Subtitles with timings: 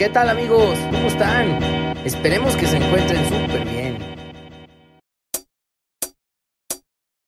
[0.00, 0.78] ¿Qué tal amigos?
[0.90, 1.62] ¿Cómo están?
[2.06, 3.98] Esperemos que se encuentren súper bien.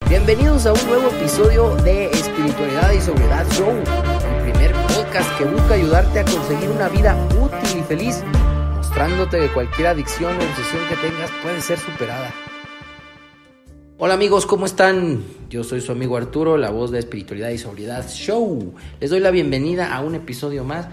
[0.09, 5.75] Bienvenidos a un nuevo episodio de Espiritualidad y Sobriedad Show, el primer podcast que busca
[5.75, 8.25] ayudarte a conseguir una vida útil y feliz,
[8.75, 12.32] mostrándote que cualquier adicción o obsesión que tengas puede ser superada.
[13.98, 15.23] Hola amigos, ¿cómo están?
[15.50, 18.75] Yo soy su amigo Arturo, la voz de Espiritualidad y Sobriedad Show.
[18.98, 20.89] Les doy la bienvenida a un episodio más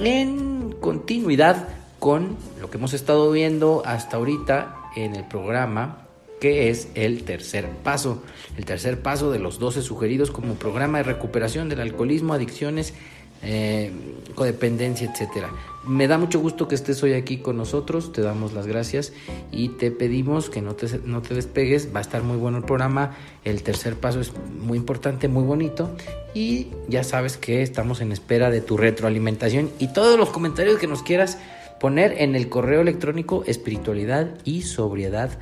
[0.00, 6.08] en continuidad con lo que hemos estado viendo hasta ahorita en el programa
[6.40, 8.22] que es el tercer paso.
[8.56, 12.94] El tercer paso de los 12 sugeridos como programa de recuperación del alcoholismo, adicciones,
[13.42, 13.92] eh,
[14.34, 15.50] codependencia, etcétera.
[15.88, 19.14] Me da mucho gusto que estés hoy aquí con nosotros, te damos las gracias
[19.50, 22.64] y te pedimos que no te, no te despegues, va a estar muy bueno el
[22.64, 25.90] programa, el tercer paso es muy importante, muy bonito
[26.34, 30.86] y ya sabes que estamos en espera de tu retroalimentación y todos los comentarios que
[30.86, 31.38] nos quieras
[31.80, 35.38] poner en el correo electrónico espiritualidad y sobriedad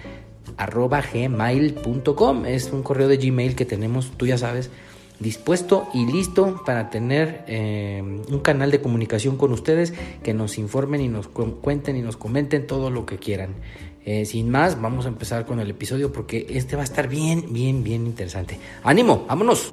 [0.56, 4.70] arroba gmail.com es un correo de Gmail que tenemos, tú ya sabes,
[5.18, 11.00] dispuesto y listo para tener eh, un canal de comunicación con ustedes que nos informen
[11.00, 13.54] y nos cuenten y nos comenten todo lo que quieran.
[14.04, 17.52] Eh, sin más, vamos a empezar con el episodio porque este va a estar bien,
[17.52, 18.58] bien, bien interesante.
[18.84, 19.24] ¡Ánimo!
[19.28, 19.72] ¡Vámonos!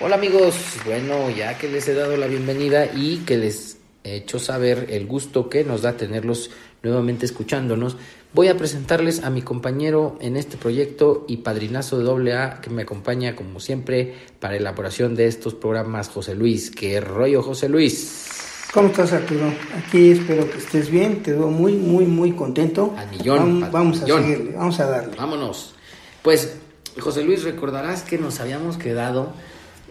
[0.00, 4.38] Hola amigos, bueno, ya que les he dado la bienvenida y que les he hecho
[4.38, 7.96] saber el gusto que nos da tenerlos nuevamente escuchándonos,
[8.34, 12.82] Voy a presentarles a mi compañero en este proyecto y padrinazo de AA que me
[12.82, 16.70] acompaña como siempre para la elaboración de estos programas, José Luis.
[16.70, 18.66] ¿Qué rollo, José Luis?
[18.74, 19.50] ¿Cómo estás, Arturo?
[19.74, 22.94] Aquí espero que estés bien, te veo muy, muy, muy contento.
[22.98, 23.60] A millón.
[23.60, 25.16] Vamos, vamos a seguirle, vamos a darle.
[25.16, 25.74] Vámonos.
[26.22, 26.58] Pues,
[27.00, 29.32] José Luis, recordarás que nos habíamos quedado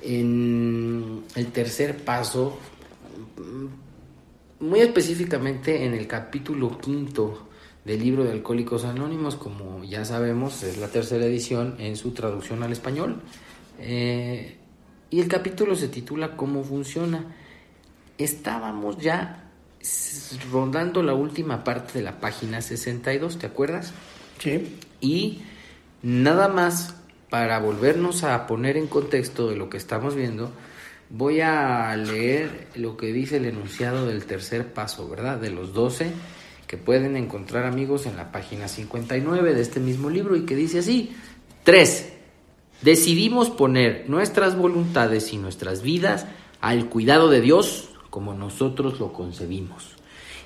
[0.03, 2.55] en el tercer paso,
[4.59, 7.47] muy específicamente en el capítulo quinto
[7.85, 12.63] del libro de Alcohólicos Anónimos, como ya sabemos, es la tercera edición en su traducción
[12.63, 13.21] al español.
[13.79, 14.57] Eh,
[15.09, 17.35] y el capítulo se titula ¿Cómo funciona?
[18.17, 19.51] Estábamos ya
[20.51, 23.93] rondando la última parte de la página 62, ¿te acuerdas?
[24.39, 24.79] Sí.
[24.99, 25.43] Y
[26.01, 26.95] nada más
[27.29, 30.51] para volvernos a poner en contexto de lo que estamos viendo,
[31.09, 35.37] voy a leer lo que dice el enunciado del tercer paso, ¿verdad?
[35.39, 36.11] De los 12
[36.67, 40.79] que pueden encontrar amigos en la página 59 de este mismo libro y que dice
[40.79, 41.15] así,
[41.63, 42.13] 3.
[42.81, 46.27] Decidimos poner nuestras voluntades y nuestras vidas
[46.59, 49.95] al cuidado de Dios como nosotros lo concebimos.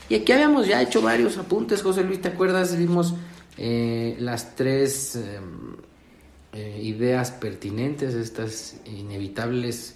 [0.09, 2.77] Y aquí habíamos ya hecho varios apuntes, José Luis, ¿te acuerdas?
[2.77, 3.15] Vimos
[3.57, 5.75] eh, las tres em,
[6.53, 9.95] eh, ideas pertinentes, estas inevitables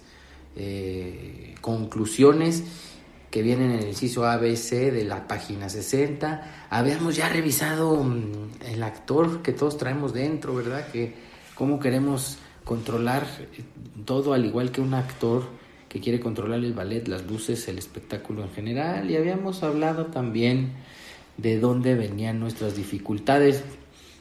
[0.56, 2.64] eh, conclusiones
[3.30, 6.68] que vienen en el inciso ABC de la página 60.
[6.70, 10.88] Habíamos ya revisado mm, el actor que todos traemos dentro, ¿verdad?
[10.90, 11.14] Que
[11.54, 13.62] cómo queremos controlar eh,
[14.04, 15.44] todo al igual que un actor
[15.88, 19.10] que quiere controlar el ballet, las luces, el espectáculo en general.
[19.10, 20.72] Y habíamos hablado también
[21.36, 23.62] de dónde venían nuestras dificultades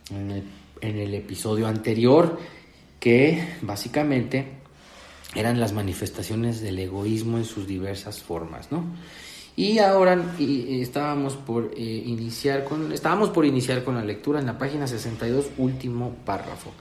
[0.10, 0.44] en el,
[0.82, 2.38] en el episodio anterior,
[3.00, 4.55] que básicamente
[5.36, 8.84] eran las manifestaciones del egoísmo en sus diversas formas, ¿no?
[9.58, 14.58] Y ahora estábamos por eh, iniciar con estábamos por iniciar con la lectura en la
[14.58, 16.72] página 62, último párrafo,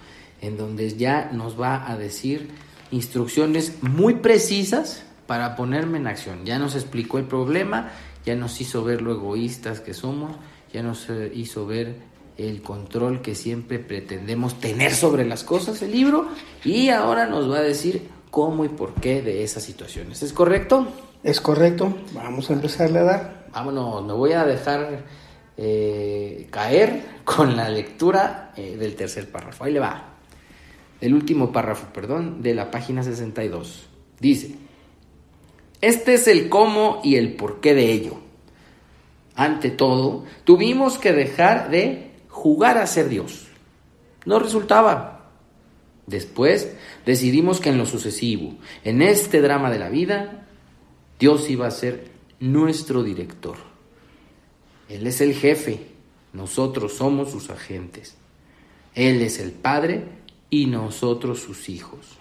[0.41, 2.49] en donde ya nos va a decir
[2.91, 6.45] instrucciones muy precisas para ponerme en acción.
[6.45, 7.93] Ya nos explicó el problema,
[8.27, 10.37] ya nos hizo ver lo egoístas que somos,
[10.73, 11.97] ya nos eh, hizo ver
[12.37, 16.29] el control que siempre pretendemos tener sobre las cosas el libro
[16.65, 18.03] y ahora nos va a decir
[18.35, 20.21] cómo y por qué de esas situaciones.
[20.25, 20.89] ¿Es correcto?
[21.23, 21.97] Es correcto.
[22.15, 23.47] Vamos a empezarle a dar.
[23.53, 25.05] Vámonos, me voy a dejar
[25.57, 29.63] eh, caer con la lectura eh, del tercer párrafo.
[29.63, 30.17] Ahí le va.
[31.01, 33.87] El último párrafo, perdón, de la página 62.
[34.19, 34.57] Dice,
[35.81, 38.17] este es el cómo y el por qué de ello.
[39.37, 43.47] Ante todo, tuvimos que dejar de jugar a ser Dios.
[44.25, 45.31] No resultaba.
[46.09, 46.75] Después
[47.07, 48.55] decidimos que en lo sucesivo,
[48.85, 50.47] en este drama de la vida,
[51.19, 52.11] Dios iba a ser
[52.41, 53.57] nuestro director.
[54.89, 55.81] Él es el jefe,
[56.33, 58.17] nosotros somos sus agentes.
[58.95, 60.05] Él es el Padre
[60.51, 62.19] y nosotros sus hijos.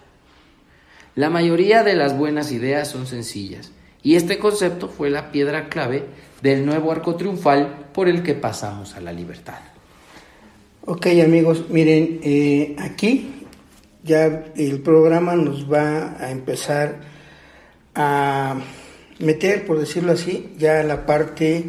[1.14, 3.70] La mayoría de las buenas ideas son sencillas
[4.02, 6.04] y este concepto fue la piedra clave
[6.42, 9.60] del nuevo arco triunfal por el que pasamos a la libertad.
[10.86, 13.33] Ok amigos, miren, eh, aquí
[14.04, 17.00] ya el programa nos va a empezar
[17.94, 18.56] a
[19.18, 21.64] meter, por decirlo así, ya la parte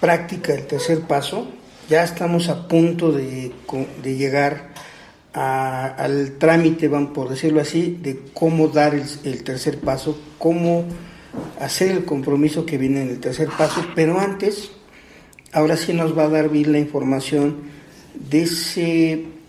[0.00, 1.46] práctica del tercer paso.
[1.88, 3.52] Ya estamos a punto de,
[4.02, 4.70] llegar
[5.32, 10.84] al trámite, van por decirlo así, de cómo dar el, tercer paso, cómo
[11.60, 14.70] hacer el compromiso que viene en el tercer paso, pero antes,
[15.52, 17.56] ahora sí nos va a dar bien la información
[18.14, 19.39] de ese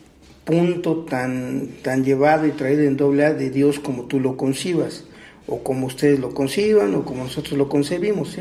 [0.46, 5.06] punto tan, tan llevado y traído en doble A de Dios como tú lo concibas,
[5.48, 8.38] o como ustedes lo conciban, o como nosotros lo concebimos.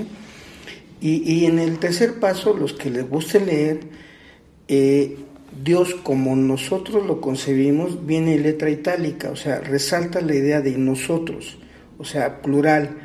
[1.00, 3.80] Y, y, en el tercer paso, los que les guste leer,
[4.68, 5.16] eh,
[5.64, 10.76] Dios como nosotros lo concebimos, viene en letra itálica, o sea, resalta la idea de
[10.78, 11.58] nosotros,
[11.98, 12.98] o sea, plural,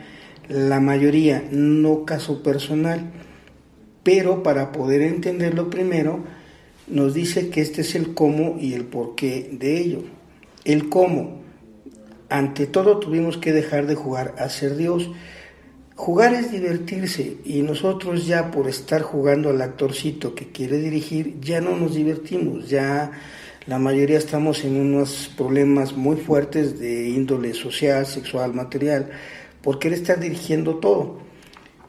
[0.47, 3.11] la mayoría, no caso personal.
[4.03, 6.23] Pero para poder entenderlo primero,
[6.87, 10.03] nos dice que este es el cómo y el porqué de ello.
[10.63, 11.41] El cómo.
[12.29, 15.09] Ante todo tuvimos que dejar de jugar a ser Dios.
[15.95, 21.61] Jugar es divertirse y nosotros ya por estar jugando al actorcito que quiere dirigir ya
[21.61, 23.11] no nos divertimos, ya
[23.65, 29.09] la mayoría estamos en unos problemas muy fuertes de índole social, sexual, material,
[29.61, 31.19] por querer estar dirigiendo todo.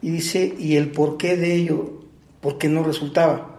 [0.01, 2.01] Y dice, ¿y el porqué de ello?
[2.39, 3.56] ¿Por qué no resultaba?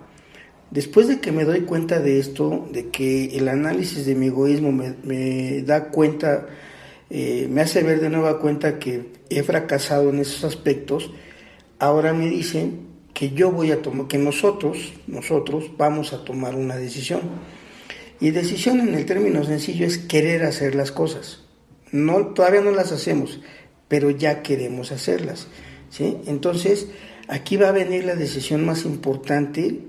[0.71, 4.71] Después de que me doy cuenta de esto, de que el análisis de mi egoísmo
[4.71, 6.47] me, da cuenta,
[7.09, 11.11] eh, me hace ver de nueva cuenta que he fracasado en esos aspectos,
[11.79, 12.81] ahora me dicen
[13.15, 17.23] que yo voy a tomar, que nosotros, nosotros vamos a tomar una decisión.
[18.21, 21.45] Y decisión en el término sencillo es querer hacer las cosas.
[21.93, 23.41] No, todavía no las hacemos,
[23.89, 25.49] pero ya queremos hacerlas.
[25.89, 26.19] ¿sí?
[26.27, 26.89] Entonces,
[27.27, 29.81] aquí va a venir la decisión más importante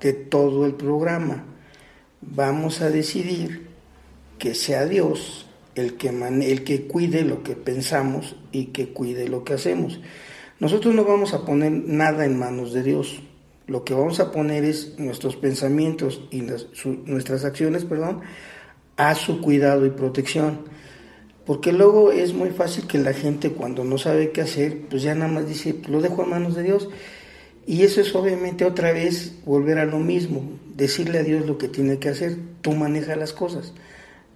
[0.00, 1.44] de todo el programa.
[2.20, 3.68] Vamos a decidir
[4.38, 9.44] que sea Dios el que, el que cuide lo que pensamos y que cuide lo
[9.44, 10.00] que hacemos.
[10.60, 13.20] Nosotros no vamos a poner nada en manos de Dios.
[13.66, 16.42] Lo que vamos a poner es nuestros pensamientos y
[17.06, 18.20] nuestras acciones, perdón,
[18.96, 20.60] a su cuidado y protección.
[21.44, 25.14] Porque luego es muy fácil que la gente cuando no sabe qué hacer, pues ya
[25.14, 26.88] nada más dice, lo dejo en manos de Dios.
[27.66, 30.42] Y eso es obviamente otra vez volver a lo mismo,
[30.74, 33.72] decirle a Dios lo que tiene que hacer, tú manejas las cosas.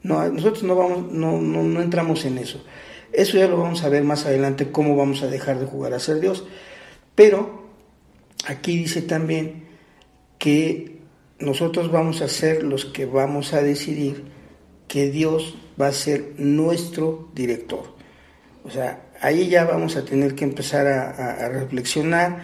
[0.03, 2.65] No, nosotros no, vamos, no, no, no entramos en eso.
[3.13, 5.99] Eso ya lo vamos a ver más adelante, cómo vamos a dejar de jugar a
[5.99, 6.47] ser Dios.
[7.15, 7.65] Pero
[8.47, 9.65] aquí dice también
[10.39, 11.01] que
[11.39, 14.25] nosotros vamos a ser los que vamos a decidir
[14.87, 17.95] que Dios va a ser nuestro director.
[18.65, 22.43] O sea, ahí ya vamos a tener que empezar a, a reflexionar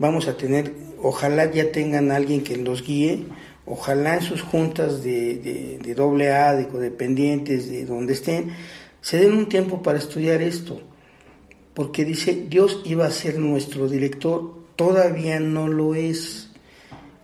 [0.00, 3.26] vamos a tener, ojalá ya tengan alguien que los guíe,
[3.66, 8.50] ojalá en sus juntas de, de, doble A, de codependientes, de donde estén,
[9.02, 10.80] se den un tiempo para estudiar esto,
[11.74, 16.50] porque dice, Dios iba a ser nuestro director, todavía no lo es.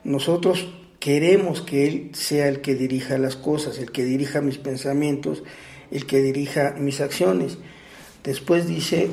[0.04, 0.68] Nosotros
[1.00, 5.42] queremos que Él sea el que dirija las cosas, el que dirija mis pensamientos,
[5.90, 7.56] el que dirija mis acciones.
[8.22, 9.08] Después dice,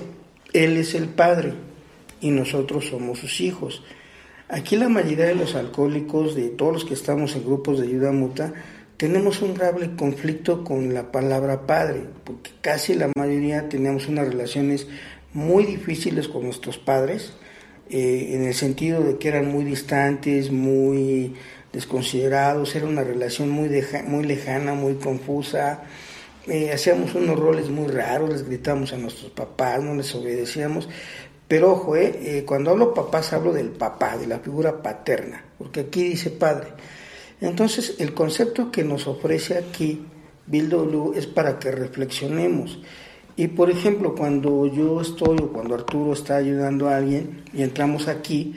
[0.52, 1.54] Él es el Padre
[2.24, 3.84] y nosotros somos sus hijos.
[4.48, 8.12] Aquí la mayoría de los alcohólicos, de todos los que estamos en grupos de ayuda
[8.12, 8.54] mutua,
[8.98, 14.88] tenemos un grave conflicto con la palabra padre, porque casi la mayoría tenemos unas relaciones
[15.34, 17.34] muy difíciles con nuestros padres,
[17.90, 21.36] eh, en el sentido de que eran muy distantes, muy
[21.74, 23.70] desconsiderados, era una relación muy,
[24.08, 25.84] muy lejana, muy confusa,
[26.46, 30.90] eh, hacíamos unos roles muy raros, les gritamos a nuestros papás, no les obedecíamos,
[31.48, 35.82] pero ojo, eh, eh, cuando hablo papás hablo del papá, de la figura paterna, porque
[35.82, 36.70] aquí dice padre.
[37.42, 40.06] Entonces, el concepto que nos ofrece aquí
[40.46, 42.80] Bill W es para que reflexionemos.
[43.36, 48.08] Y por ejemplo, cuando yo estoy o cuando Arturo está ayudando a alguien y entramos
[48.08, 48.56] aquí,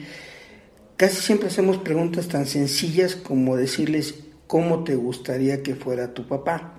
[0.96, 4.14] casi siempre hacemos preguntas tan sencillas como decirles
[4.46, 6.74] cómo te gustaría que fuera tu papá.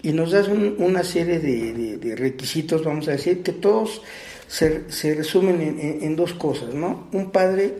[0.00, 4.00] Y nos das una serie de requisitos, vamos a decir, que todos
[4.48, 7.06] se, resumen en, dos cosas, ¿no?
[7.12, 7.74] Un padre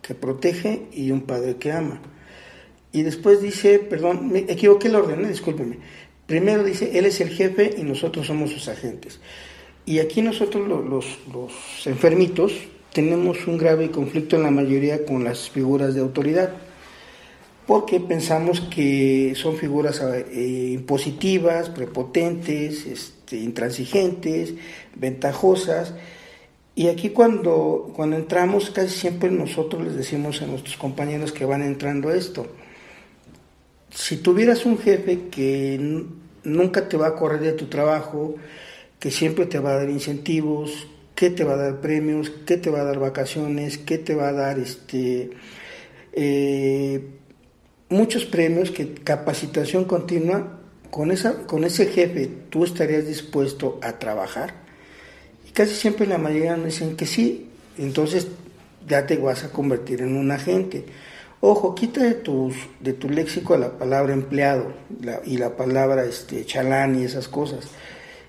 [0.00, 2.00] que protege y un padre que ama.
[2.92, 5.28] Y después dice, perdón, me equivoqué el orden, ¿eh?
[5.28, 5.78] discúlpeme.
[6.26, 9.18] Primero dice, él es el jefe y nosotros somos sus agentes.
[9.84, 11.52] Y aquí nosotros los, los,
[11.86, 12.52] enfermitos
[12.92, 16.54] tenemos un grave conflicto en la mayoría con las figuras de autoridad,
[17.66, 24.54] porque pensamos que son figuras eh, impositivas, prepotentes, este, intransigentes,
[24.94, 25.94] ventajosas.
[26.74, 31.62] Y aquí cuando, cuando entramos, casi siempre nosotros les decimos a nuestros compañeros que van
[31.62, 32.48] entrando esto,
[33.90, 36.04] si tuvieras un jefe que
[36.42, 38.34] nunca te va a correr de tu trabajo,
[38.98, 42.70] que siempre te va a dar incentivos, qué te va a dar premios, qué te
[42.70, 45.30] va a dar vacaciones, qué te va a dar este
[46.12, 47.08] eh,
[47.88, 50.60] muchos premios, que capacitación continua,
[50.90, 54.54] con, esa, con ese jefe tú estarías dispuesto a trabajar.
[55.48, 57.48] Y casi siempre la mayoría nos dicen que sí,
[57.78, 58.28] entonces
[58.88, 60.84] ya te vas a convertir en un agente.
[61.40, 64.72] Ojo, quita de, tus, de tu léxico la palabra empleado
[65.26, 67.68] y la palabra este, chalán y esas cosas.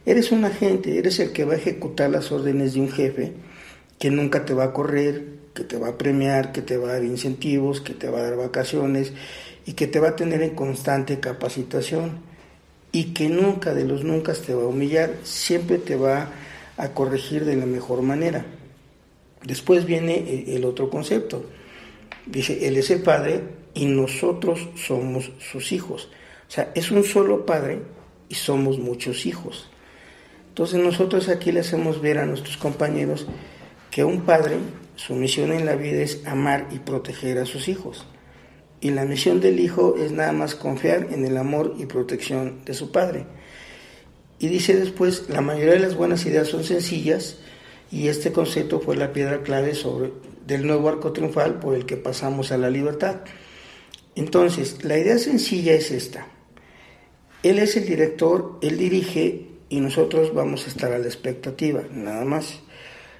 [0.05, 3.33] Eres un agente, eres el que va a ejecutar las órdenes de un jefe
[3.97, 6.93] que nunca te va a correr, que te va a premiar, que te va a
[6.93, 9.13] dar incentivos, que te va a dar vacaciones
[9.65, 12.19] y que te va a tener en constante capacitación
[12.91, 16.29] y que nunca de los nunca te va a humillar, siempre te va
[16.77, 18.45] a corregir de la mejor manera.
[19.43, 21.45] Después viene el otro concepto.
[22.25, 23.41] Dice, Él es el Padre
[23.73, 26.09] y nosotros somos sus hijos.
[26.47, 27.79] O sea, es un solo Padre
[28.29, 29.69] y somos muchos hijos.
[30.49, 33.27] Entonces nosotros aquí le hacemos ver a nuestros compañeros
[33.91, 34.57] que un padre,
[34.95, 38.05] su misión en la vida es amar y proteger a sus hijos.
[38.81, 42.73] Y la misión del hijo es nada más confiar en el amor y protección de
[42.73, 43.25] su padre.
[44.39, 47.39] Y dice después, la mayoría de las buenas ideas son sencillas
[47.91, 50.11] y este concepto fue la piedra clave sobre,
[50.45, 53.21] del nuevo arco triunfal por el que pasamos a la libertad.
[54.15, 56.27] Entonces, la idea sencilla es esta.
[57.43, 62.25] Él es el director, él dirige y nosotros vamos a estar a la expectativa, nada
[62.25, 62.59] más.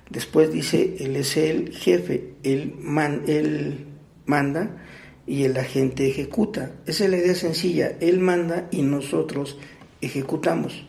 [0.09, 3.87] Después dice, él es el jefe, él, man, él
[4.25, 4.83] manda
[5.25, 6.73] y el agente ejecuta.
[6.85, 9.57] Esa es la idea sencilla, él manda y nosotros
[10.01, 10.85] ejecutamos.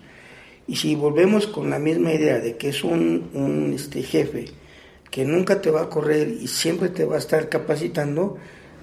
[0.67, 4.47] Y si volvemos con la misma idea de que es un, un este, jefe
[5.11, 8.37] que nunca te va a correr y siempre te va a estar capacitando,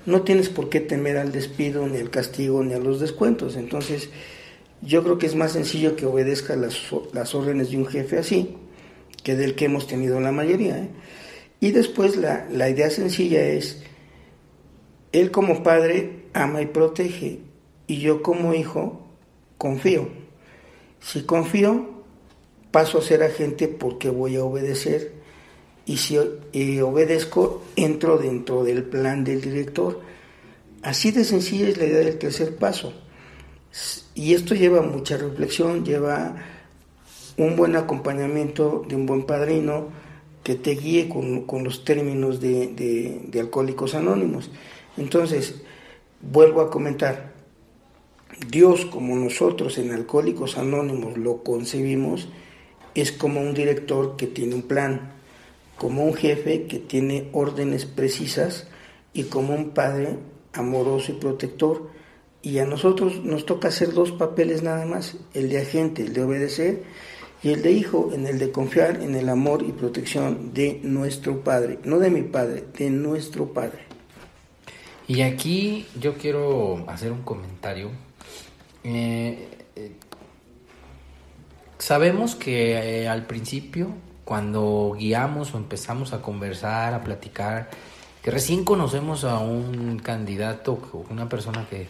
[0.05, 3.55] no tienes por qué temer al despido, ni al castigo, ni a los descuentos.
[3.55, 4.09] Entonces,
[4.81, 6.75] yo creo que es más sencillo que obedezca las,
[7.13, 8.55] las órdenes de un jefe así,
[9.23, 10.77] que del que hemos tenido la mayoría.
[10.77, 10.89] ¿eh?
[11.59, 13.81] Y después la, la idea sencilla es,
[15.11, 17.39] él como padre ama y protege,
[17.87, 19.07] y yo como hijo
[19.57, 20.09] confío.
[20.99, 21.93] Si confío,
[22.71, 25.13] paso a ser agente porque voy a obedecer.
[25.85, 30.01] Y si obedezco, entro dentro del plan del director.
[30.81, 32.93] Así de sencilla es la idea del tercer paso.
[34.15, 36.35] Y esto lleva mucha reflexión, lleva
[37.37, 39.87] un buen acompañamiento de un buen padrino
[40.43, 44.51] que te guíe con, los términos de, de Alcohólicos Anónimos.
[44.97, 45.61] Entonces,
[46.21, 47.33] vuelvo a comentar,
[48.49, 52.27] Dios como nosotros en Alcohólicos Anónimos lo concebimos,
[52.95, 55.13] es como un director que tiene un plan,
[55.77, 58.67] como un jefe que tiene órdenes precisas
[59.13, 60.17] y como un padre
[60.53, 61.89] amoroso y protector.
[62.41, 66.23] Y a nosotros nos toca hacer dos papeles nada más, el de agente, el de
[66.23, 66.83] obedecer,
[67.43, 71.43] y el de hijo, en el de confiar en el amor y protección de nuestro
[71.43, 73.79] Padre, no de mi Padre, de nuestro Padre.
[75.07, 77.91] Y aquí yo quiero hacer un comentario
[78.83, 79.47] eh,
[79.77, 79.91] eh,
[81.77, 83.89] sabemos que eh, al principio,
[84.25, 87.69] cuando guiamos o empezamos a conversar, a platicar,
[88.21, 91.87] que recién conocemos a un candidato, una persona que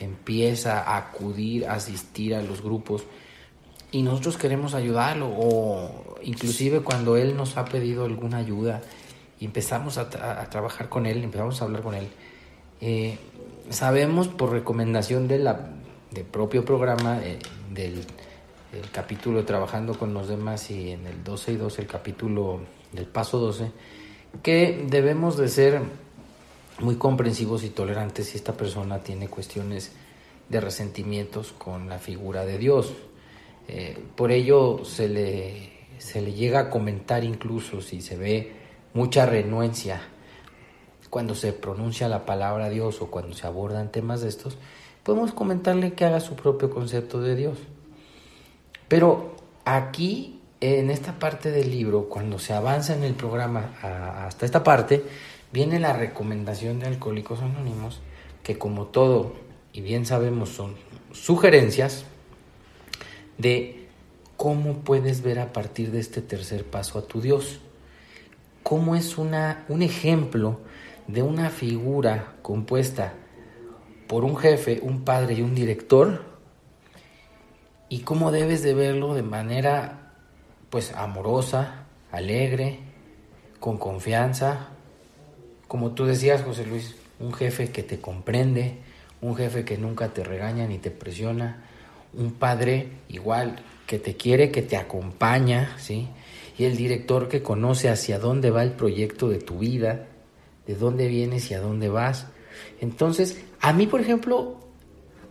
[0.00, 3.04] empieza a acudir, a asistir a los grupos
[3.94, 8.82] y nosotros queremos ayudarlo o inclusive cuando él nos ha pedido alguna ayuda
[9.38, 10.10] y empezamos a,
[10.50, 13.18] trabajar con él, empezamos a hablar con él,
[13.70, 17.38] sabemos por recomendación de del propio programa eh,
[17.72, 18.04] del,
[18.90, 23.38] capítulo Trabajando con los demás y en el 12 y 12 el capítulo del paso
[23.38, 23.70] 12,
[24.42, 25.80] que debemos de ser
[26.80, 29.92] muy comprensivos y tolerantes si esta persona tiene cuestiones
[30.48, 32.92] de resentimientos con la figura de Dios.
[33.68, 38.52] Eh, por ello se le, se le llega a comentar incluso si se ve
[38.92, 40.02] mucha renuencia
[41.14, 44.58] cuando se pronuncia la palabra Dios o cuando se abordan temas de estos,
[45.04, 47.56] podemos comentarle que haga su propio concepto de Dios.
[48.88, 53.76] Pero aquí, en esta parte del libro, cuando se avanza en el programa
[54.26, 55.04] hasta esta parte,
[55.52, 58.00] viene la recomendación de Alcohólicos Anónimos,
[58.42, 59.34] que como todo,
[59.72, 60.74] y bien sabemos, son
[61.12, 62.06] sugerencias
[63.38, 63.88] de
[64.36, 67.60] cómo puedes ver a partir de este tercer paso a tu Dios.
[68.62, 70.60] Cómo es una, un ejemplo
[71.06, 73.14] de una figura compuesta
[74.06, 76.24] por un jefe, un padre y un director
[77.88, 80.12] y cómo debes de verlo de manera
[80.70, 82.80] pues amorosa, alegre,
[83.60, 84.68] con confianza,
[85.68, 88.78] como tú decías José Luis, un jefe que te comprende,
[89.20, 91.64] un jefe que nunca te regaña ni te presiona,
[92.16, 93.56] un padre igual
[93.86, 96.08] que te quiere, que te acompaña, ¿sí?
[96.56, 100.06] y el director que conoce hacia dónde va el proyecto de tu vida,
[100.66, 102.28] de dónde vienes y a dónde vas.
[102.80, 104.60] Entonces, a mí, por ejemplo,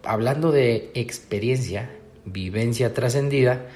[0.04, 1.90] hablando de experiencia,
[2.26, 3.68] vivencia trascendida,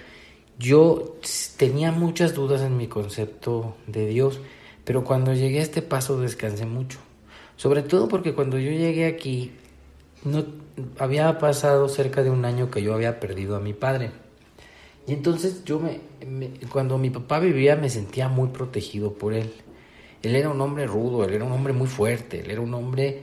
[0.59, 1.15] yo
[1.57, 4.39] tenía muchas dudas en mi concepto de Dios,
[4.83, 6.99] pero cuando llegué a este paso descansé mucho.
[7.55, 9.51] Sobre todo porque cuando yo llegué aquí,
[10.23, 10.45] no
[10.99, 14.11] había pasado cerca de un año que yo había perdido a mi padre.
[15.07, 16.01] Y entonces yo me,
[16.69, 19.53] cuando mi papá vivía me sentía muy protegido por él.
[20.21, 23.21] Él era un hombre rudo, él era un hombre muy fuerte, él era un hombre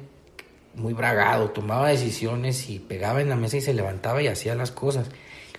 [0.76, 4.70] muy bragado, tomaba decisiones y pegaba en la mesa y se levantaba y hacía las
[4.70, 5.08] cosas.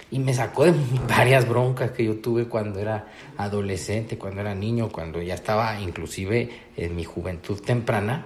[0.09, 0.73] Y me sacó de
[1.07, 6.49] varias broncas que yo tuve cuando era adolescente, cuando era niño, cuando ya estaba inclusive
[6.75, 8.25] en mi juventud temprana,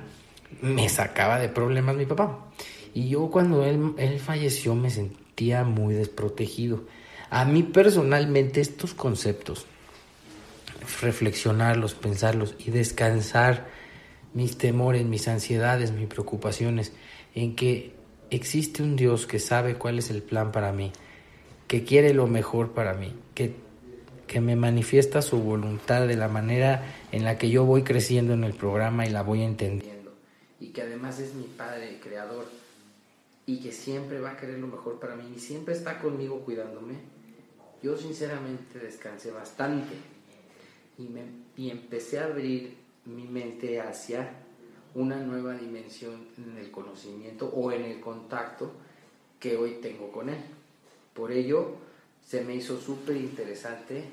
[0.61, 2.48] me sacaba de problemas mi papá.
[2.93, 6.84] Y yo cuando él, él falleció me sentía muy desprotegido.
[7.29, 9.65] A mí personalmente estos conceptos,
[11.01, 13.67] reflexionarlos, pensarlos y descansar
[14.34, 16.91] mis temores, mis ansiedades, mis preocupaciones,
[17.36, 17.93] en que
[18.29, 20.91] existe un Dios que sabe cuál es el plan para mí,
[21.67, 23.55] que quiere lo mejor para mí, que,
[24.27, 28.43] que me manifiesta su voluntad de la manera en la que yo voy creciendo en
[28.43, 30.13] el programa y la voy entendiendo,
[30.60, 32.46] y que además es mi Padre, Creador,
[33.49, 36.95] y que siempre va a querer lo mejor para mí y siempre está conmigo cuidándome
[37.81, 39.95] yo sinceramente descansé bastante
[40.99, 41.23] y, me,
[41.57, 42.75] y empecé a abrir
[43.05, 44.29] mi mente hacia
[44.93, 48.71] una nueva dimensión en el conocimiento o en el contacto
[49.39, 50.39] que hoy tengo con él.
[51.13, 51.75] Por ello,
[52.27, 54.03] se me hizo súper interesante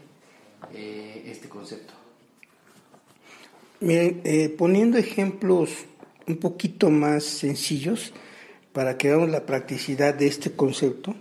[0.72, 1.92] eh, este concepto.
[3.80, 5.86] Miren, eh, poniendo ejemplos
[6.26, 8.12] un poquito más sencillos
[8.76, 11.14] para que veamos la practicidad de este concepto,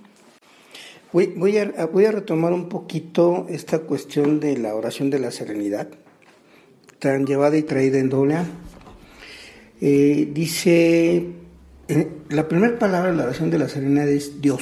[1.14, 5.88] Voy, a, retomar un poquito esta cuestión de la oración de la serenidad,
[7.00, 8.36] tan llevada y traída en doble.
[9.80, 11.26] Eh, dice,
[11.88, 14.62] eh, la primera palabra de la oración de la serenidad es Dios.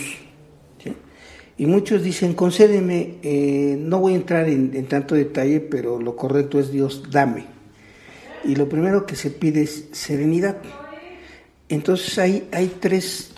[1.57, 6.15] Y muchos dicen, concédeme, eh, no voy a entrar en, en, tanto detalle, pero lo
[6.15, 7.45] correcto es Dios, dame.
[8.43, 10.57] Y lo primero que se pide es serenidad.
[11.69, 13.33] Entonces hay, hay tres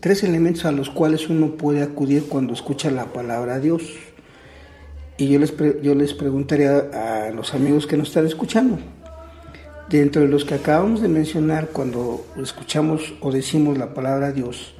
[0.00, 3.82] tres elementos a los cuales uno puede acudir cuando escucha la palabra Dios.
[5.16, 8.78] Y yo les, yo les preguntaría a los amigos que nos están escuchando,
[9.88, 14.74] dentro de los que acabamos de mencionar, cuando escuchamos o decimos la palabra Dios,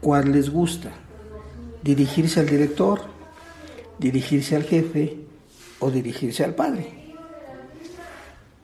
[0.00, 0.90] ¿cuál les gusta?
[1.82, 3.00] ¿Dirigirse al director?
[3.98, 5.16] ¿Dirigirse al jefe?
[5.78, 6.92] ¿O dirigirse al padre?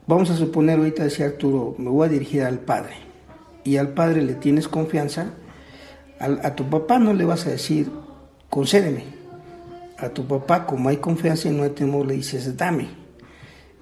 [0.05, 3.06] Vamos a suponer, ahorita decía Arturo, me voy a dirigir al padre.
[3.67, 5.33] Y al padre le tienes confianza,
[6.21, 7.91] a, tu papá no le vas a decir,
[8.49, 9.03] concédeme.
[9.97, 12.87] A tu papá, como hay confianza y no hay temor, le dices, dame.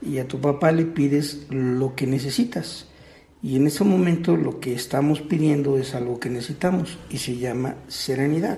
[0.01, 2.87] Y a tu papá le pides lo que necesitas.
[3.43, 7.75] Y en ese momento lo que estamos pidiendo es algo que necesitamos y se llama
[7.87, 8.57] serenidad.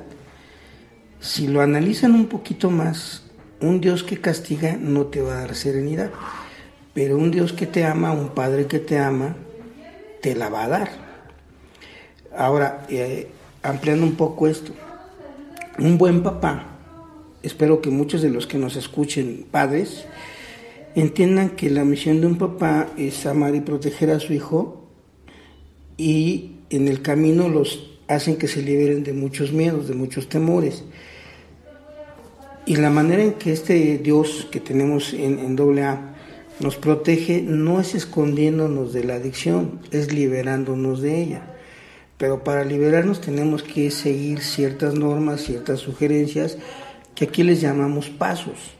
[1.20, 3.24] Si lo analizan un poquito más,
[3.60, 6.10] un Dios que castiga no te va a dar serenidad,
[6.94, 9.36] pero un Dios que te ama, un Padre que te ama,
[10.22, 11.07] te la va a dar.
[12.38, 13.30] Ahora, eh,
[13.63, 14.71] ampliando un poco esto,
[15.80, 16.67] un buen papá,
[17.41, 20.06] espero que muchos de los que nos escuchen, padres,
[20.93, 24.84] entiendan que la misión de un papá es amar y proteger a su hijo
[25.97, 30.84] y en el camino los hacen que se liberen de muchos miedos, de muchos temores.
[32.67, 36.13] Y la manera en que este Dios que tenemos en, en doble A
[36.60, 41.57] nos protege no es escondiéndonos de la adicción, es liberándonos de ella.
[42.17, 46.58] Pero para liberarnos tenemos que seguir ciertas normas, ciertas sugerencias,
[47.13, 48.71] que aquí les llamamos pasos.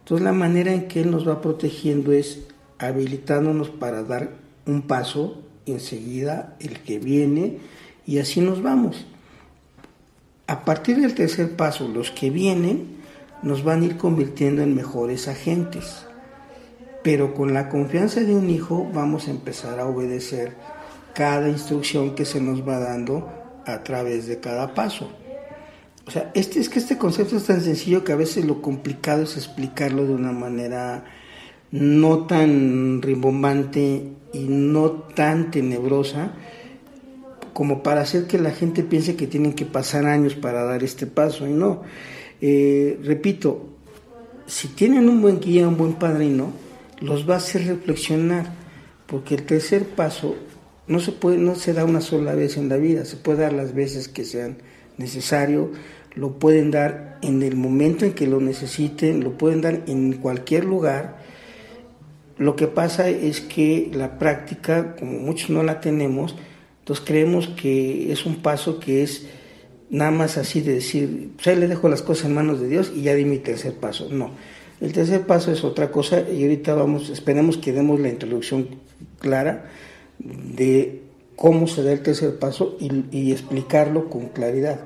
[0.00, 2.40] Entonces la manera en que Él nos va protegiendo es
[2.78, 4.30] habilitándonos para dar
[4.66, 7.58] un paso, enseguida el que viene,
[8.04, 9.06] y así nos vamos.
[10.48, 13.00] A partir del tercer paso, los que vienen
[13.42, 16.04] nos van a ir convirtiendo en mejores agentes.
[17.02, 20.52] Pero con la confianza de un hijo vamos a empezar a obedecer
[21.14, 23.30] cada instrucción que se nos va dando
[23.66, 25.10] a través de cada paso.
[26.06, 29.22] O sea, este, es que este concepto es tan sencillo que a veces lo complicado
[29.22, 31.04] es explicarlo de una manera
[31.70, 36.32] no tan rimbombante y no tan tenebrosa
[37.52, 41.06] como para hacer que la gente piense que tienen que pasar años para dar este
[41.06, 41.46] paso.
[41.46, 41.82] Y no,
[42.40, 43.68] eh, repito,
[44.46, 46.52] si tienen un buen guía, un buen padrino,
[47.00, 48.52] los va a hacer reflexionar,
[49.06, 50.34] porque el tercer paso
[50.86, 53.52] no se puede, no se da una sola vez en la vida, se puede dar
[53.52, 54.58] las veces que sean
[54.98, 55.70] necesario
[56.14, 60.64] lo pueden dar en el momento en que lo necesiten, lo pueden dar en cualquier
[60.64, 61.16] lugar.
[62.36, 66.34] Lo que pasa es que la práctica, como muchos no la tenemos,
[66.80, 69.26] entonces creemos que es un paso que es
[69.88, 73.02] nada más así de decir, pues le dejo las cosas en manos de Dios y
[73.02, 74.08] ya di mi tercer paso.
[74.10, 74.32] No,
[74.80, 78.68] el tercer paso es otra cosa y ahorita vamos, esperemos que demos la introducción
[79.18, 79.70] clara
[80.18, 81.02] de
[81.36, 84.80] cómo se da el tercer paso y, explicarlo con claridad.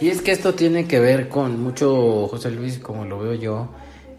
[0.00, 3.68] Y es que esto tiene que ver con mucho, José Luis, como lo veo yo,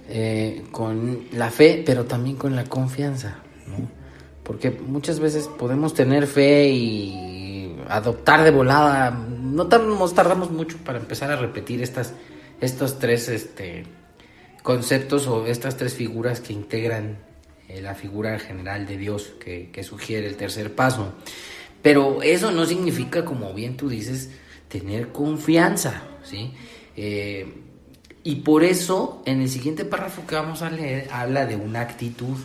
[0.10, 3.90] eh, con la fe, pero también con la confianza, ¿no?
[4.44, 11.00] Porque muchas veces podemos tener fe y adoptar de volada, no tardamos, tardamos mucho para
[11.00, 12.14] empezar a repetir estas,
[12.62, 13.86] estos tres este,
[14.62, 17.18] conceptos o estas tres figuras que integran
[17.70, 21.14] eh, la figura general de Dios que, sugiere el tercer paso.
[21.82, 24.32] Pero eso no significa, como bien tú dices,
[24.68, 26.54] tener confianza, ¿sí?
[26.96, 27.54] Eh,
[28.24, 32.38] y por eso, en el siguiente párrafo que vamos a leer, habla de una actitud.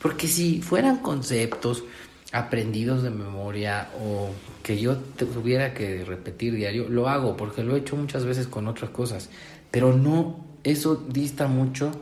[0.00, 1.84] Porque si fueran conceptos
[2.32, 4.30] aprendidos de memoria o
[4.62, 8.66] que yo tuviera que repetir diario, lo hago porque lo he hecho muchas veces con
[8.66, 9.30] otras cosas.
[9.70, 11.92] Pero no, eso dista mucho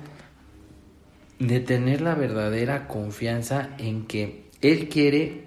[1.39, 5.45] de tener la verdadera confianza en que Él quiere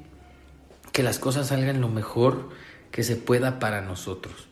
[0.91, 2.49] que las cosas salgan lo mejor
[2.91, 4.47] que se pueda para nosotros.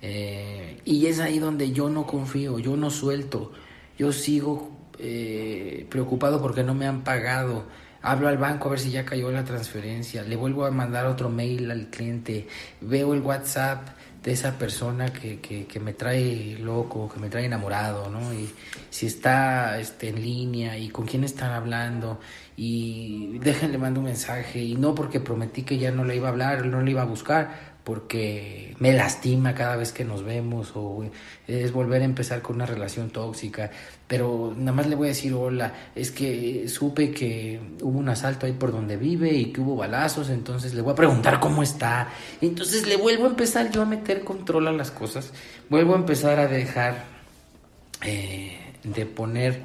[0.00, 3.52] Eh, y es ahí donde yo no confío, yo no suelto,
[3.98, 7.64] yo sigo eh, preocupado porque no me han pagado.
[8.00, 11.28] Hablo al banco a ver si ya cayó la transferencia, le vuelvo a mandar otro
[11.28, 12.48] mail al cliente,
[12.80, 13.88] veo el WhatsApp
[14.22, 18.32] de esa persona que, que, me trae loco, que me trae enamorado, ¿no?
[18.32, 18.48] Y
[18.88, 22.20] si está este, en línea y con quién están hablando
[22.56, 26.30] y déjenle mando un mensaje y no porque prometí que ya no le iba a
[26.30, 31.04] hablar, no le iba a buscar, porque me lastima cada vez que nos vemos o
[31.48, 33.70] es volver a empezar con una relación tóxica,
[34.06, 38.46] pero nada más le voy a decir hola, es que supe que hubo un asalto
[38.46, 42.08] ahí por donde vive y que hubo balazos, entonces le voy a preguntar cómo está,
[42.40, 45.32] entonces le vuelvo a empezar yo a meter control a las cosas,
[45.68, 47.04] vuelvo a empezar a dejar
[48.02, 49.60] eh, de poner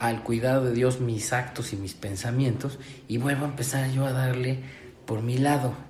[0.00, 2.78] al cuidado de Dios mis actos y mis pensamientos
[3.08, 4.58] y vuelvo a empezar yo a darle
[5.06, 5.85] por mi lado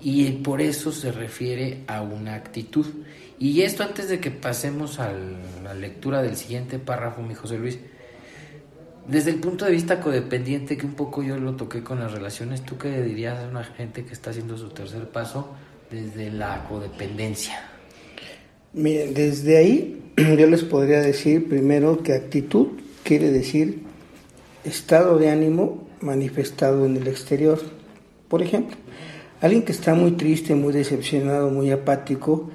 [0.00, 2.86] y por eso se refiere a una actitud.
[3.38, 5.12] Y esto antes de que pasemos a
[5.62, 7.78] la lectura del siguiente párrafo, mi José Luis,
[9.08, 12.62] desde el punto de vista codependiente, que un poco yo lo toqué con las relaciones,
[12.62, 15.54] ¿tú qué dirías a una gente que está haciendo su tercer paso
[15.90, 17.70] desde la codependencia?
[18.72, 22.68] Miren, desde ahí yo les podría decir primero que actitud
[23.04, 23.82] quiere decir
[24.64, 27.60] estado de ánimo manifestado en el exterior.
[28.28, 28.76] Por ejemplo,
[29.40, 32.50] Alguien que está muy triste, muy decepcionado, muy apático,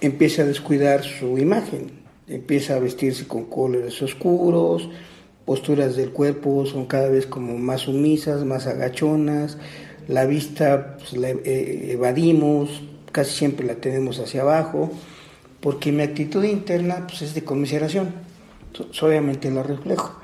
[0.00, 1.92] empieza a descuidar su imagen,
[2.26, 4.88] empieza a vestirse con colores oscuros,
[5.44, 9.56] posturas del cuerpo son cada vez como más sumisas, más agachonas,
[10.08, 14.90] la vista pues, la eh, evadimos, casi siempre la tenemos hacia abajo,
[15.60, 18.12] porque mi actitud interna pues, es de conmiseración,
[19.00, 20.18] obviamente la reflejo.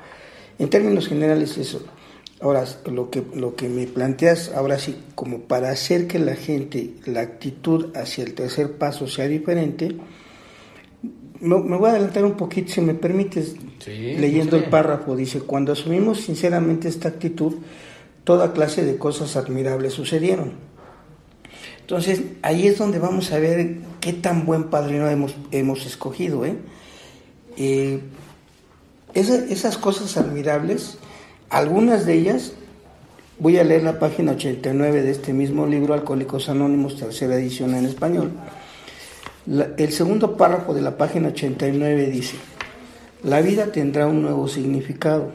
[0.59, 1.85] En términos generales eso.
[2.45, 6.93] Ahora, lo que, lo que me planteas ahora sí, como para hacer que la gente,
[7.07, 9.95] la actitud hacia el tercer paso sea diferente,
[11.39, 13.55] me, voy a adelantar un poquito, si me permites,
[13.87, 17.55] leyendo el párrafo, dice, cuando asumimos sinceramente esta actitud,
[18.23, 20.51] toda clase de cosas admirables sucedieron.
[21.81, 26.45] Entonces, ahí es donde vamos a ver qué tan buen padrino hemos, hemos escogido.
[26.45, 26.57] ¿eh?
[27.57, 28.01] eh
[29.15, 30.99] esas cosas admirables
[31.49, 32.53] algunas de ellas,
[33.39, 37.85] voy a leer la página 89 de este mismo libro, Alcohólicos Anónimos, tercera edición en
[37.85, 38.31] español.
[39.77, 42.37] el segundo párrafo de la página 89 dice,
[43.23, 45.31] la vida tendrá un nuevo significado,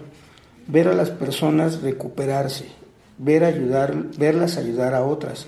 [0.67, 2.67] ver a las personas recuperarse,
[3.19, 5.47] ver ayudar, verlas ayudar a otras,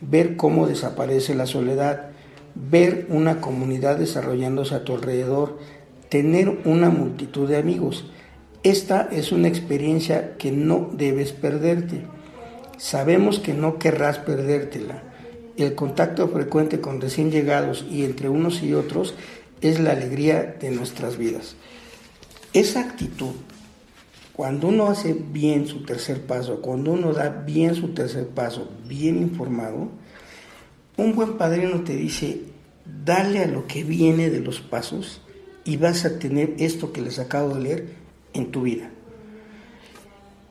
[0.00, 2.10] ver cómo desaparece la soledad,
[2.54, 5.58] ver una comunidad desarrollándose a tu alrededor,
[6.08, 8.04] tener una multitud de amigos,
[8.62, 12.02] esta es una experiencia que no debes perderte.
[12.78, 15.02] Sabemos que no querrás perdértela.
[15.56, 19.14] El contacto frecuente con recién llegados y entre unos y otros
[19.60, 21.56] es la alegría de nuestras vidas.
[22.52, 23.32] Esa actitud,
[24.32, 29.18] cuando uno hace bien su tercer paso, cuando uno da bien su tercer paso, bien
[29.18, 29.88] informado,
[30.96, 32.42] un buen padrino te dice,
[33.04, 35.20] dale a lo que viene de los pasos
[35.64, 38.01] y vas a tener esto que les acabo de leer
[38.34, 38.90] en tu vida.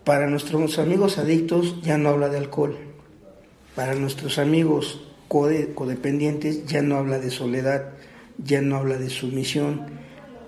[0.04, 2.78] Para nuestros amigos adictos ya no habla de alcohol.
[3.76, 7.90] Para nuestros amigos codependientes ya no habla de soledad,
[8.38, 9.86] ya no habla de sumisión,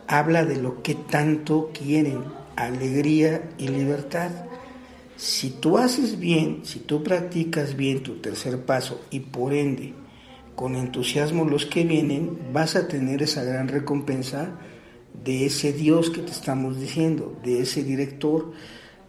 [0.08, 2.24] habla de lo que tanto quieren,
[2.56, 4.32] alegría y libertad.
[5.16, 9.94] Si tú haces bien, si tú practicas bien tu tercer paso y por ende
[10.56, 14.58] con entusiasmo los que vienen, vas a tener esa gran recompensa
[15.24, 18.52] de ese Dios que te estamos diciendo, de ese director,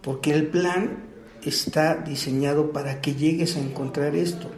[0.03, 1.05] porque el plan
[1.43, 4.51] está diseñado para que llegues a encontrar esto.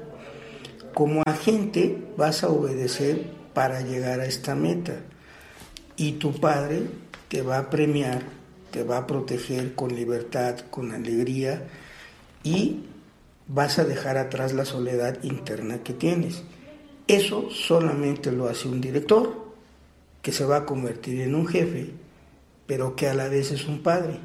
[0.95, 5.01] Como agente vas a obedecer para llegar a esta meta
[5.97, 6.83] y tu Padre
[7.29, 8.23] te va a premiar,
[8.71, 11.67] te va a proteger con libertad, con alegría
[12.43, 12.85] y
[13.49, 16.43] vas a dejar atrás la soledad interna que tienes.
[17.07, 19.46] Eso solamente lo hace un director
[20.27, 21.93] que se va a convertir en un jefe,
[22.67, 24.19] pero que a la vez es un padre.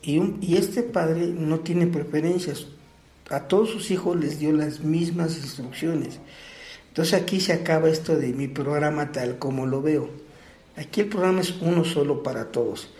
[0.00, 2.68] Y, y este padre no tiene preferencias.
[3.28, 6.20] A todos sus hijos les dio las mismas instrucciones.
[6.90, 10.10] Entonces aquí se acaba esto de mi programa tal como lo veo.
[10.76, 12.94] Aquí el programa es uno solo para todos.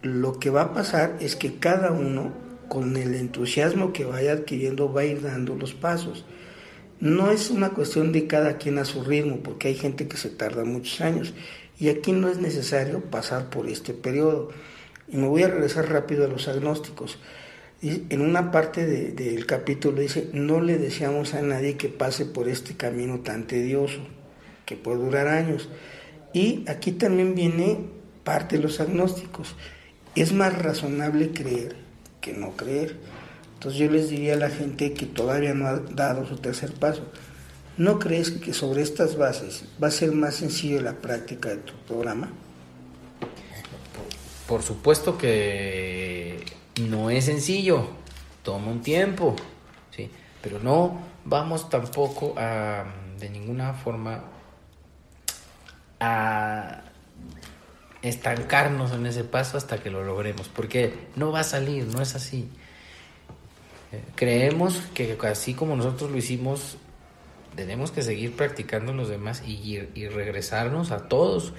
[0.00, 2.34] Lo que va a pasar es que cada uno,
[2.68, 6.24] con el entusiasmo que vaya adquiriendo, va a ir dando los pasos.
[7.00, 10.30] No es una cuestión de cada quien a su ritmo, porque hay gente que se
[10.30, 11.32] tarda muchos años
[11.78, 14.50] y aquí no es necesario pasar por este periodo.
[15.06, 17.18] Y me voy a regresar rápido a los agnósticos.
[17.80, 22.76] En una parte del capítulo dice, no le deseamos a nadie que pase por este
[22.76, 24.00] camino tan tedioso,
[24.66, 25.68] que puede durar años.
[26.32, 27.78] Y aquí también viene
[28.24, 29.54] parte de los agnósticos.
[30.16, 31.76] Es más razonable creer
[32.20, 32.96] que no creer.
[33.58, 37.02] Entonces yo les diría a la gente que todavía no ha dado su tercer paso,
[37.76, 41.72] ¿no crees que sobre estas bases va a ser más sencillo la práctica de tu
[41.88, 42.30] programa?
[44.46, 46.44] Por supuesto que
[46.88, 47.88] no es sencillo,
[48.44, 49.34] toma un tiempo,
[49.90, 50.08] ¿sí?
[50.40, 52.84] pero no vamos tampoco a,
[53.18, 54.22] de ninguna forma,
[55.98, 56.82] a
[58.02, 62.14] estancarnos en ese paso hasta que lo logremos, porque no va a salir, no es
[62.14, 62.48] así.
[64.16, 66.76] Creemos que así como nosotros lo hicimos,
[67.58, 71.54] tenemos que seguir practicando los demás y, regresarnos a todos.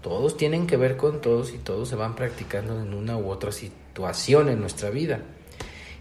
[0.00, 3.52] Todos tienen que ver con todos y todos se van practicando en una u otra
[3.52, 5.20] situación en nuestra vida.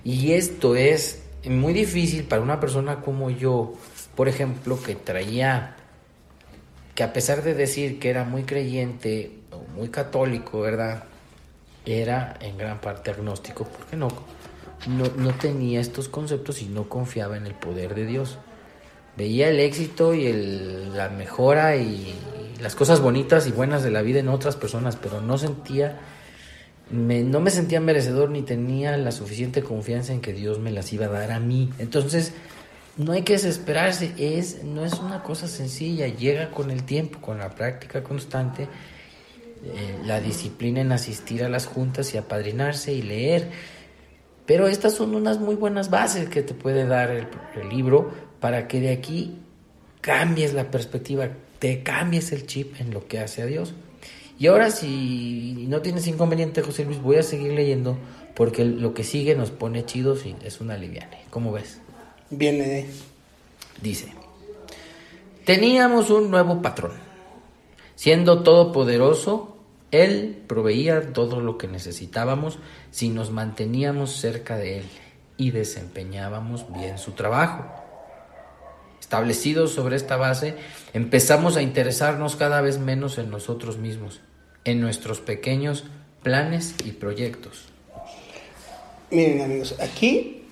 [0.04, 3.74] Y esto es muy difícil para una persona como yo,
[4.16, 5.76] por ejemplo, que traía,
[6.96, 11.04] que a pesar de decir que era muy creyente o muy católico, ¿verdad?
[11.86, 14.08] Era en gran parte agnóstico, porque no
[14.88, 18.38] no, tenía estos conceptos y no confiaba en el poder de Dios.
[19.18, 22.16] Veía el éxito y el, la mejora y,
[22.62, 26.00] las cosas bonitas y buenas de la vida en otras personas, pero no sentía,
[26.92, 31.08] no me sentía merecedor ni tenía la suficiente confianza en que Dios me las iba
[31.08, 31.72] a dar a mí.
[31.80, 32.34] Entonces,
[32.98, 37.40] no hay que desesperarse, es, no es una cosa sencilla, llega con el tiempo, con
[37.40, 38.68] la práctica constante,
[39.64, 43.50] eh, la disciplina en asistir a las juntas y apadrinarse y leer
[44.52, 48.12] pero estas son unas muy buenas bases que te puede dar el, libro
[48.42, 49.38] para que de aquí
[50.02, 53.74] cambies la perspectiva, te cambies el chip en lo que hace a Dios.
[54.38, 57.98] Y ahora si no tienes inconveniente, José Luis, voy a seguir leyendo
[58.36, 61.22] porque lo que sigue nos pone chidos y es una liviane.
[61.30, 61.80] ¿Cómo ves?
[62.30, 62.88] Viene.
[63.82, 64.10] Dice,
[65.46, 66.92] teníamos un nuevo patrón.
[67.96, 69.51] Siendo todopoderoso,
[69.92, 72.60] él proveía todo lo que necesitábamos
[72.92, 74.86] si nos manteníamos cerca de Él
[75.36, 77.66] y desempeñábamos bien su trabajo.
[79.02, 80.56] Establecidos sobre esta base,
[80.94, 84.22] empezamos a interesarnos cada vez menos en nosotros mismos,
[84.64, 85.84] en nuestros pequeños
[86.24, 87.66] planes y proyectos.
[89.10, 90.46] Miren amigos, aquí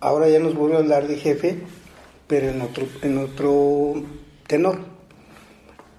[0.00, 1.60] ahora ya nos vuelve a hablar de jefe,
[2.26, 4.04] pero en otro, en otro
[4.46, 4.80] tenor.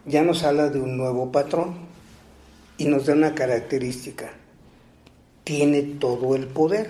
[0.06, 1.93] Ya nos habla de un nuevo patrón
[2.84, 4.34] y nos da una característica.
[5.46, 6.90] Tiene todo el poder.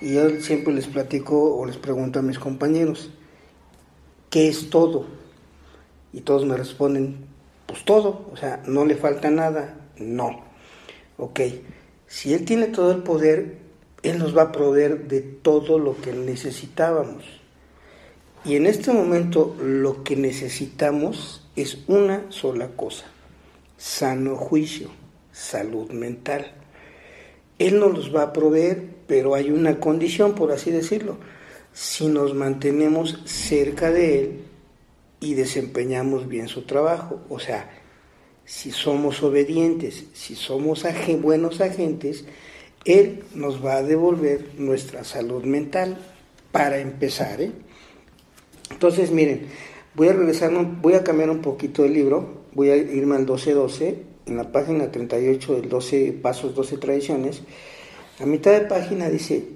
[0.00, 3.10] Y yo siempre les platico o les pregunto a mis compañeros,
[4.28, 5.06] ¿qué es todo?
[6.12, 7.26] Y todos me responden,
[7.66, 10.42] pues todo, o sea, no le falta nada, no.
[11.16, 11.40] Ok,
[12.08, 13.58] si Él tiene todo el poder,
[14.02, 17.24] Él nos va a proveer de todo lo que necesitábamos.
[18.44, 23.06] Y en este momento lo que necesitamos es una sola cosa,
[23.82, 24.90] sano juicio,
[25.32, 26.52] salud mental.
[27.58, 31.16] Él nos los va a proveer, pero hay una condición, por así decirlo.
[31.72, 34.40] Si nos mantenemos cerca de Él
[35.18, 37.70] y desempeñamos bien su trabajo, o sea,
[38.44, 40.84] si somos obedientes, si somos
[41.20, 42.24] buenos agentes,
[42.84, 45.98] Él nos va a devolver nuestra salud mental
[46.52, 47.40] para empezar.
[47.40, 47.50] ¿eh?
[48.70, 49.48] Entonces, miren,
[49.94, 53.96] Voy a regresar, voy a cambiar un poquito el libro, voy a irme al 12-12,
[54.26, 57.42] en la página 38 del 12 Pasos, 12 Tradiciones.
[58.20, 59.48] A mitad de página dice,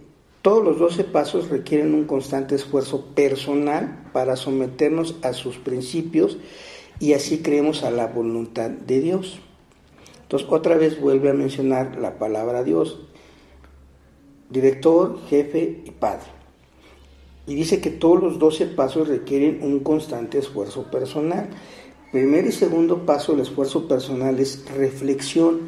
[0.43, 6.39] todos los 12 pasos requieren un constante esfuerzo personal para someternos a sus principios
[7.01, 9.41] y así creemos a la voluntad de Dios.
[10.23, 13.01] Entonces otra vez vuelve a mencionar la palabra Dios,
[14.51, 16.27] director, jefe y padre.
[17.47, 21.49] Y dice que todos los 12 pasos requieren un constante esfuerzo personal.
[22.13, 25.61] Primer y segundo paso del esfuerzo personal es reflexión.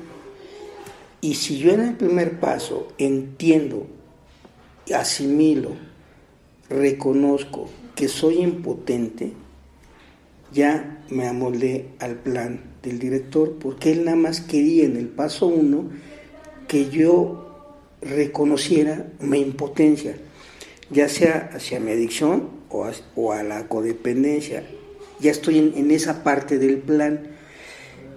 [1.21, 3.87] Y si yo en el primer paso entiendo,
[4.95, 5.73] asimilo,
[6.69, 9.33] reconozco que soy impotente,
[10.53, 15.47] ya me amoldé al plan del director, porque él nada más quería en el paso
[15.47, 15.91] uno
[16.69, 17.45] que yo
[18.01, 20.17] reconociera mi impotencia
[20.91, 24.65] ya sea hacia mi adicción o a, la codependencia.
[25.21, 27.29] Ya estoy en, esa parte del plan.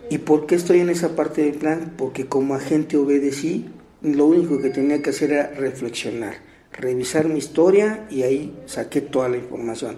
[0.10, 1.94] ¿Y por qué estoy en esa parte del plan?
[1.98, 3.70] Porque como agente obedecí,
[4.02, 6.36] lo único que tenía que hacer era reflexionar,
[6.74, 9.98] revisar mi historia y ahí saqué toda la información.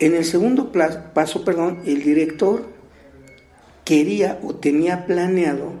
[0.00, 2.66] En el segundo paso, perdón, el director
[3.84, 5.72] quería o tenía planeado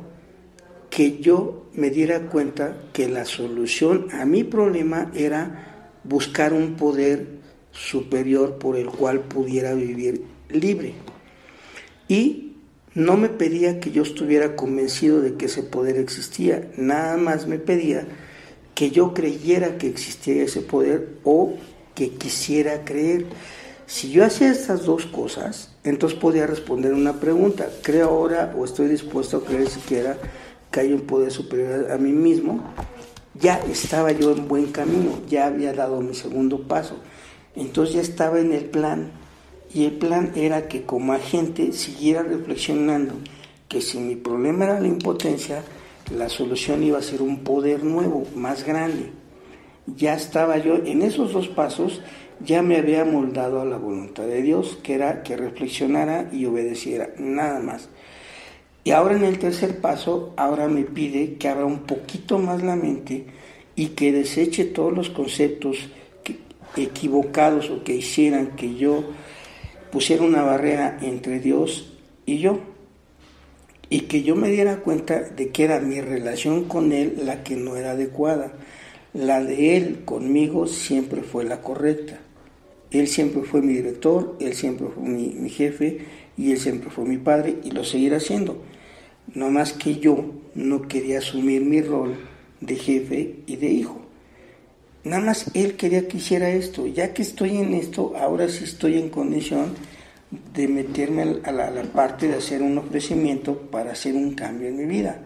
[0.90, 7.37] que yo me diera cuenta que la solución a mi problema era buscar un poder
[7.78, 10.94] superior por el cual pudiera vivir libre.
[12.08, 12.56] Y
[12.94, 17.58] no me pedía que yo estuviera convencido de que ese poder existía, nada más me
[17.58, 18.06] pedía
[18.74, 21.54] que yo creyera que existía ese poder o
[21.94, 23.26] que quisiera creer.
[23.86, 28.88] Si yo hacía estas dos cosas, entonces podía responder una pregunta, ¿creo ahora o estoy
[28.88, 30.16] dispuesto a creer siquiera
[30.70, 32.62] que hay un poder superior a mí mismo?
[33.40, 36.96] ya estaba yo en buen camino, ya había dado mi segundo paso.
[37.58, 39.10] Entonces ya estaba en el plan
[39.74, 43.14] y el plan era que como agente siguiera reflexionando
[43.68, 45.62] que si mi problema era la impotencia,
[46.16, 49.10] la solución iba a ser un poder nuevo, más grande.
[49.86, 52.00] Ya estaba yo en esos dos pasos,
[52.40, 57.10] ya me había moldado a la voluntad de Dios, que era que reflexionara y obedeciera,
[57.18, 57.88] nada más.
[58.84, 62.76] Y ahora en el tercer paso, ahora me pide que abra un poquito más la
[62.76, 63.26] mente
[63.74, 65.90] y que deseche todos los conceptos
[66.76, 69.04] equivocados o que hicieran que yo
[69.90, 71.94] pusiera una barrera entre Dios
[72.26, 72.60] y yo.
[73.90, 77.56] Y que yo me diera cuenta de que era mi relación con Él la que
[77.56, 78.52] no era adecuada.
[79.14, 82.18] La de Él conmigo siempre fue la correcta.
[82.90, 85.98] Él siempre fue mi director, Él siempre fue mi, mi jefe
[86.36, 88.62] y Él siempre fue mi padre y lo seguirá siendo
[89.34, 92.16] no más que yo no quería asumir mi rol
[92.60, 94.00] de jefe y de hijo.
[95.08, 96.86] Nada más él quería que hiciera esto.
[96.86, 99.74] Ya que estoy en esto, ahora sí estoy en condición
[100.54, 104.84] de meterme a la, parte de hacer un ofrecimiento para hacer un cambio en mi
[104.84, 105.24] vida.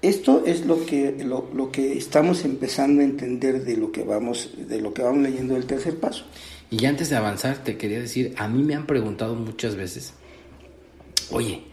[0.00, 4.80] Esto es lo que, lo, que estamos empezando a entender de lo que vamos, de
[4.80, 6.24] lo que vamos leyendo del tercer paso.
[6.70, 10.14] Y antes de avanzar, te quería decir, a mí me han preguntado muchas veces,
[11.30, 11.64] oye,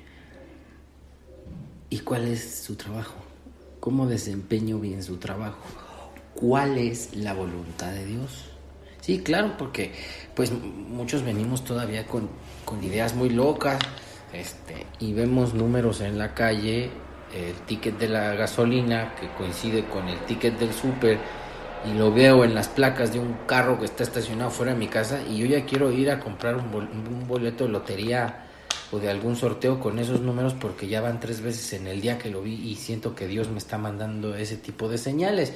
[1.96, 3.16] ¿Y cuál es su trabajo?
[3.80, 5.85] ¿Cómo desempeño bien su trabajo?
[6.36, 8.52] ¿Cuál es la voluntad de Dios?
[9.00, 9.94] Sí, claro, porque
[10.36, 12.30] pues muchos venimos todavía con,
[12.84, 13.80] ideas muy locas
[14.34, 16.90] este, y vemos números en la calle,
[17.34, 21.20] el ticket de la gasolina que coincide con el ticket del súper
[21.90, 24.88] y lo veo en las placas de un carro que está estacionado fuera de mi
[24.88, 28.45] casa y yo ya quiero ir a comprar un, un boleto de lotería
[28.92, 32.18] o de algún sorteo con esos números porque ya van tres veces en el día
[32.18, 35.54] que lo vi y siento que Dios me está mandando ese tipo de señales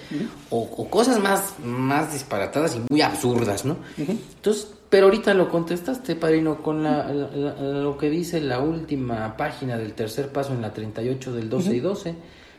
[0.50, 3.78] o, cosas más, más disparatadas y muy absurdas, ¿no?
[3.98, 9.94] Entonces, pero ahorita lo contestaste, padrino, con la, lo que dice la última página del
[9.94, 12.16] tercer paso en la 38 del 12 y 12,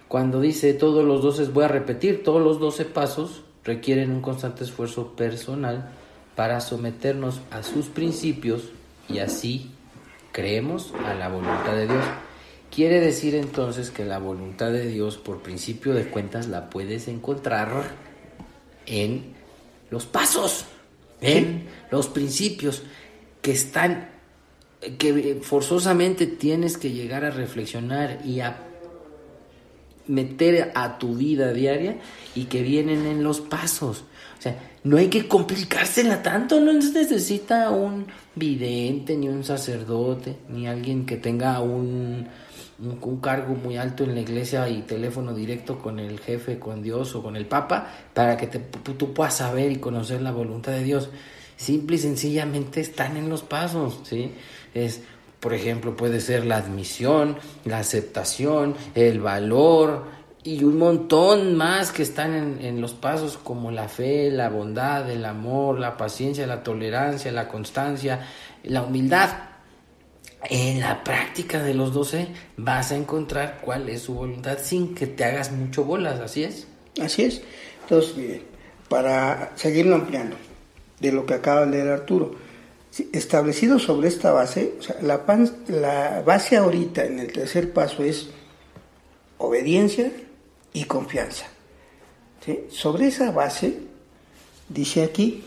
[0.07, 4.64] cuando dice todos los 12, voy a repetir, todos los 12 pasos requieren un constante
[4.64, 5.90] esfuerzo personal
[6.37, 8.70] para someternos a sus principios
[9.09, 9.70] y así
[10.33, 12.04] creemos a la voluntad de Dios.
[12.74, 17.68] Quiere decir entonces que la voluntad de Dios, por principio de cuentas, la puedes encontrar
[18.87, 19.35] en
[19.90, 20.66] los pasos,
[21.20, 22.83] en los principios
[23.42, 24.10] que están,
[24.98, 28.66] que forzosamente tienes que llegar a reflexionar y a
[30.06, 31.98] meter a tu vida diaria
[32.35, 34.04] y que vienen en los pasos.
[34.40, 40.66] O sea, no hay que complicársela tanto, no necesita un vidente, ni un sacerdote, ni
[40.66, 42.26] alguien que tenga un,
[42.78, 47.14] un, cargo muy alto en la iglesia y teléfono directo con el jefe, con Dios
[47.14, 50.84] o con el Papa, para que te, tú puedas saber y conocer la voluntad de
[50.84, 51.10] Dios.
[51.58, 54.32] simple y sencillamente están en los pasos, ¿sí?
[54.72, 55.02] Es,
[55.38, 57.36] por ejemplo, puede ser la admisión,
[57.66, 63.70] la aceptación, el valor y un montón más que están en, en los pasos como
[63.70, 68.26] la fe, la bondad, el amor, la paciencia, la tolerancia, la constancia,
[68.64, 69.30] la humildad.
[70.42, 75.06] En la práctica de los 12 vas a encontrar cuál es su voluntad sin que
[75.06, 76.66] te hagas mucho bolas, así es.
[76.98, 77.42] Así es.
[77.82, 78.42] Entonces, miren,
[78.88, 80.36] para seguirlo ampliando
[80.98, 82.34] de lo que acaba de leer Arturo,
[83.12, 85.22] establecido sobre esta base, o sea, la,
[85.68, 88.30] la base ahorita en el tercer paso es
[89.36, 90.10] obediencia
[90.73, 91.46] y confianza.
[92.71, 93.81] Sobre esa base,
[94.68, 95.42] dice aquí,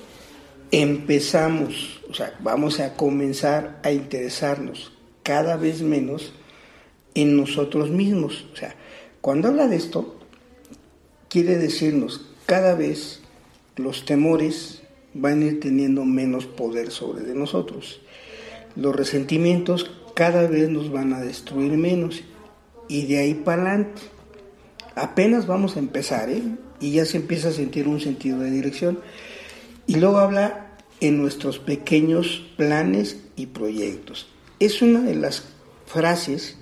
[0.72, 4.92] empezamos, o sea, vamos a comenzar a interesarnos
[5.24, 6.34] cada vez menos
[7.16, 8.46] en nosotros mismos.
[8.54, 8.76] O sea,
[9.22, 10.20] cuando habla de esto,
[11.30, 13.22] quiere decirnos cada vez
[13.76, 18.02] los temores van a ir teniendo menos poder sobre de nosotros.
[18.76, 22.24] Los resentimientos cada vez nos van a destruir menos
[22.88, 24.02] y de ahí para adelante.
[24.96, 26.44] Apenas vamos a empezar, ¿eh?
[26.80, 29.00] Y ya se empieza a sentir un sentido de dirección.
[29.88, 30.68] Y luego habla
[31.00, 34.28] en nuestros pequeños planes y proyectos.
[34.60, 35.44] Es una de las
[35.86, 36.58] frases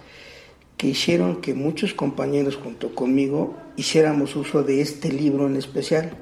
[0.77, 6.17] que hicieron que muchos compañeros junto conmigo hiciéramos uso de este libro en especial,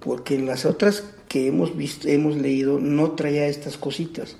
[0.00, 4.36] porque en las otras que hemos visto, hemos leído no traía estas cositas.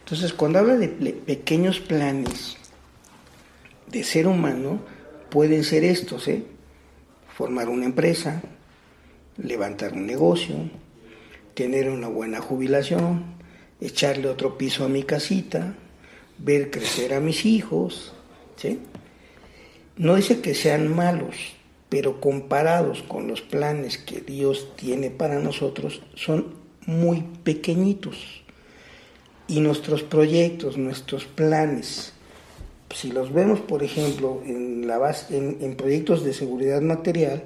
[0.00, 2.56] Entonces, cuando habla de pequeños planes
[3.86, 4.80] de ser humano,
[5.30, 6.42] pueden ser estos, ¿eh?
[7.36, 8.42] Formar una empresa,
[9.36, 10.56] levantar un negocio,
[11.54, 13.24] tener una buena jubilación,
[13.80, 15.74] echarle otro piso a mi casita,
[16.38, 18.12] ver crecer a mis hijos,
[18.56, 18.80] ¿sí?
[19.96, 21.34] No dice que sean malos,
[21.88, 26.54] pero comparados con los planes que Dios tiene para nosotros, son
[26.86, 28.42] muy pequeñitos.
[29.46, 32.12] Y nuestros proyectos, nuestros planes,
[32.90, 37.44] si los vemos, por ejemplo, en, la base, en, proyectos de seguridad material,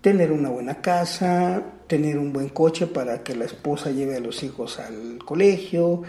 [0.00, 4.42] tener una buena casa, tener un buen coche para que la esposa lleve a los
[4.42, 6.02] hijos al colegio,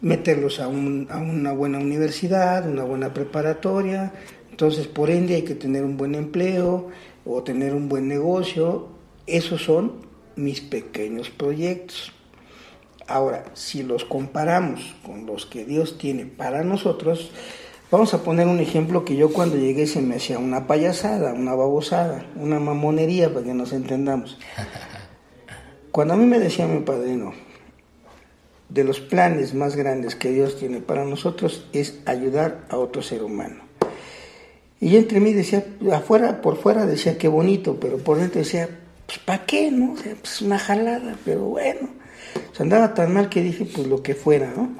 [0.00, 4.12] meterlos a, un, a una buena universidad, una buena preparatoria,
[4.60, 6.90] entonces, por ende, hay que tener un buen empleo
[7.24, 8.88] o tener un buen negocio.
[9.26, 10.02] Esos son
[10.36, 12.12] mis pequeños proyectos.
[13.06, 17.30] Ahora, si los comparamos con los que Dios tiene para nosotros,
[17.90, 21.54] vamos a poner un ejemplo que yo cuando llegué se me hacía una payasada, una
[21.54, 24.38] babosada, una mamonería, para que nos entendamos.
[25.90, 27.32] Cuando a mí me decía mi padrino,
[28.68, 33.24] de los planes más grandes que Dios tiene para nosotros es ayudar a otro ser
[33.24, 33.64] humano.
[34.80, 38.68] Y entre mí decía, afuera, por fuera decía qué bonito, pero por dentro decía,
[39.06, 39.70] pues ¿para qué?
[39.70, 39.94] no?
[39.94, 41.88] pues una jalada, pero bueno.
[42.52, 44.70] se andaba tan mal que dije, pues lo que fuera, ¿no?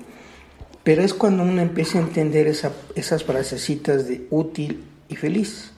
[0.91, 5.71] Pero es cuando uno empieza a entender esa, esas frasecitas de útil y feliz.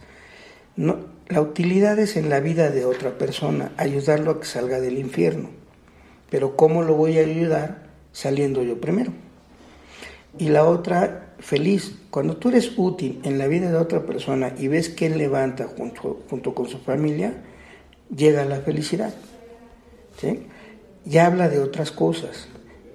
[0.74, 4.96] No, la utilidad es en la vida de otra persona, ayudarlo a que salga del
[4.96, 5.50] infierno.
[6.30, 7.90] Pero ¿cómo lo voy a ayudar?
[8.12, 9.12] Saliendo yo primero.
[10.38, 11.94] Y la otra feliz.
[12.08, 15.66] Cuando tú eres útil en la vida de otra persona y ves que él levanta
[15.66, 17.34] junto, junto con su familia,
[18.16, 19.12] llega la felicidad.
[21.04, 22.48] Ya habla de otras cosas.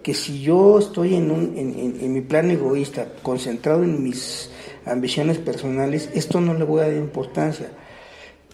[0.07, 4.49] Que si yo estoy en, un, en, mi plan egoísta, concentrado en mis
[4.85, 7.71] ambiciones personales, esto no le voy a dar importancia.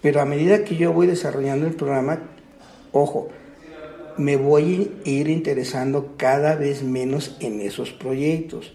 [0.02, 2.18] Pero a medida que yo voy desarrollando el programa,
[2.90, 3.28] ojo,
[4.16, 8.72] me voy a ir interesando cada vez menos en esos proyectos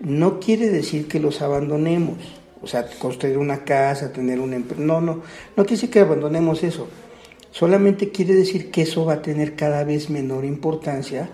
[0.00, 2.18] no quiere decir que los abandonemos.
[2.62, 4.80] O sea, construir una casa, tener un empleo.
[4.80, 6.88] No, no, no quiere decir que abandonemos eso.
[7.50, 11.28] Solamente quiere decir que eso va a tener cada vez menor importancia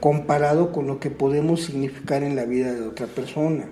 [0.00, 3.68] comparado con lo que podemos significar en la vida de otra persona.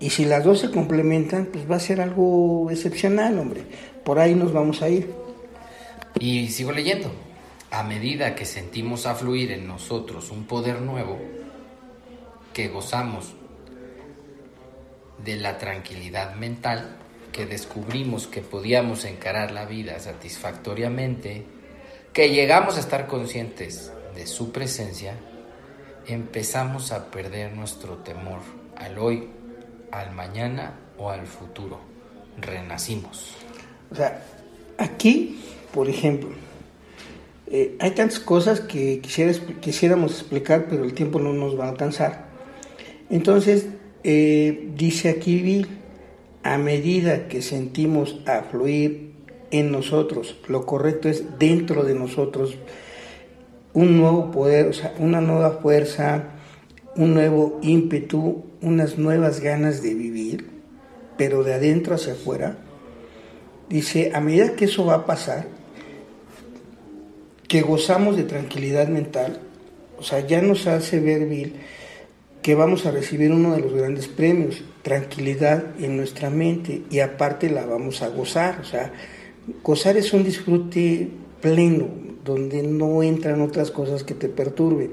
[0.00, 3.62] Y si las dos se complementan, pues va a ser algo excepcional, hombre.
[4.04, 5.10] Por ahí nos vamos a ir.
[6.18, 7.10] Y sigo leyendo.
[7.70, 11.18] A medida que sentimos afluir en nosotros un poder nuevo,
[12.52, 13.34] que gozamos
[15.24, 16.96] de la tranquilidad mental,
[17.32, 21.44] que descubrimos que podíamos encarar la vida satisfactoriamente,
[22.12, 25.14] que llegamos a estar conscientes de su presencia,
[26.06, 28.40] empezamos a perder nuestro temor
[28.76, 29.28] al hoy,
[29.92, 31.80] al mañana o al futuro.
[32.40, 33.34] Renacimos.
[33.90, 34.22] O sea,
[34.78, 35.40] aquí,
[35.72, 36.30] por ejemplo,
[37.48, 42.26] eh, hay tantas cosas que quisiéramos explicar, pero el tiempo no nos va a alcanzar.
[43.08, 43.66] Entonces,
[44.02, 45.68] eh, dice aquí Bill,
[46.42, 49.12] a medida que sentimos afluir
[49.50, 52.56] en nosotros, lo correcto es dentro de nosotros,
[53.76, 56.24] un nuevo poder, o sea, una nueva fuerza,
[56.96, 60.48] un nuevo ímpetu, unas nuevas ganas de vivir,
[61.18, 62.56] pero de adentro hacia afuera.
[63.68, 65.46] Dice, a medida que eso va a pasar,
[67.46, 69.40] que gozamos de tranquilidad mental,
[69.98, 71.56] o sea, ya nos hace ver, Bill,
[72.40, 77.50] que vamos a recibir uno de los grandes premios, tranquilidad en nuestra mente, y aparte
[77.50, 78.90] la vamos a gozar, o sea,
[79.62, 81.10] gozar es un disfrute
[81.42, 84.90] pleno, donde no entran otras cosas que te perturben.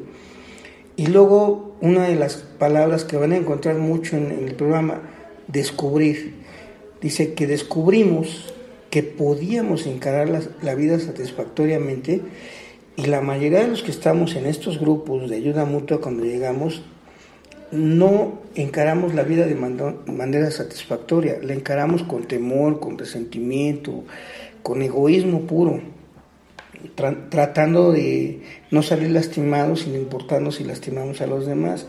[0.95, 5.01] Y luego, una de las palabras que van a encontrar mucho en, el programa,
[5.47, 6.35] descubrir.
[7.01, 8.53] Dice que descubrimos
[8.89, 12.21] que podíamos encarar la, la, vida satisfactoriamente
[12.95, 16.83] y la mayoría de los que estamos en estos grupos de ayuda mutua cuando llegamos
[17.71, 24.03] no encaramos la vida de manera satisfactoria, la encaramos con temor, con resentimiento,
[24.61, 25.81] con egoísmo puro
[27.29, 31.87] tratando de no salir lastimados sin importarnos si lastimamos a los demás.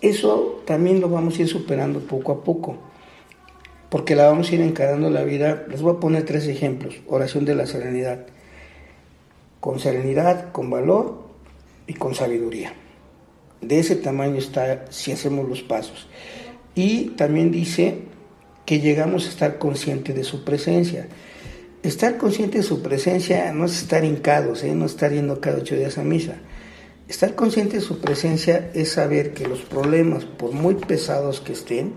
[0.00, 2.76] Eso también lo vamos a ir superando poco a poco,
[3.88, 5.64] porque la vamos a ir encarando la vida.
[5.68, 6.96] Les voy a poner tres ejemplos.
[7.06, 8.26] Oración de la serenidad.
[9.60, 11.26] Con serenidad, con valor
[11.86, 12.74] y con sabiduría.
[13.60, 16.08] De ese tamaño está si hacemos los pasos.
[16.74, 18.02] Y también dice
[18.66, 21.08] que llegamos a estar conscientes de su presencia.
[21.86, 24.74] Estar consciente de su presencia no es estar hincados, ¿eh?
[24.74, 26.34] no estar yendo cada ocho días a misa.
[27.06, 31.94] Estar consciente de su presencia es saber que los problemas, por muy pesados que estén,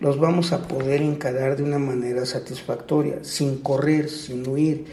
[0.00, 4.86] los vamos a poder encarar de una manera satisfactoria, sin correr, sin huir,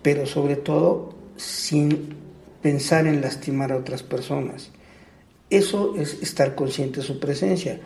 [0.00, 2.14] pero sobre todo sin
[2.62, 4.70] pensar en lastimar a otras personas.
[5.50, 7.80] Eso es estar consciente de su presencia.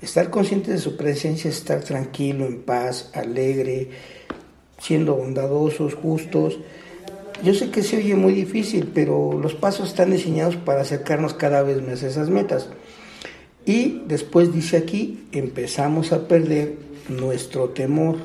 [0.00, 3.90] Estar consciente de su presencia es estar tranquilo, en paz, alegre,
[4.84, 6.58] siendo bondadosos, justos.
[7.42, 11.62] Yo sé que se oye muy difícil, pero los pasos están diseñados para acercarnos cada
[11.62, 12.68] vez más a esas metas.
[13.64, 16.74] Y después dice aquí, empezamos a perder
[17.08, 18.16] nuestro temor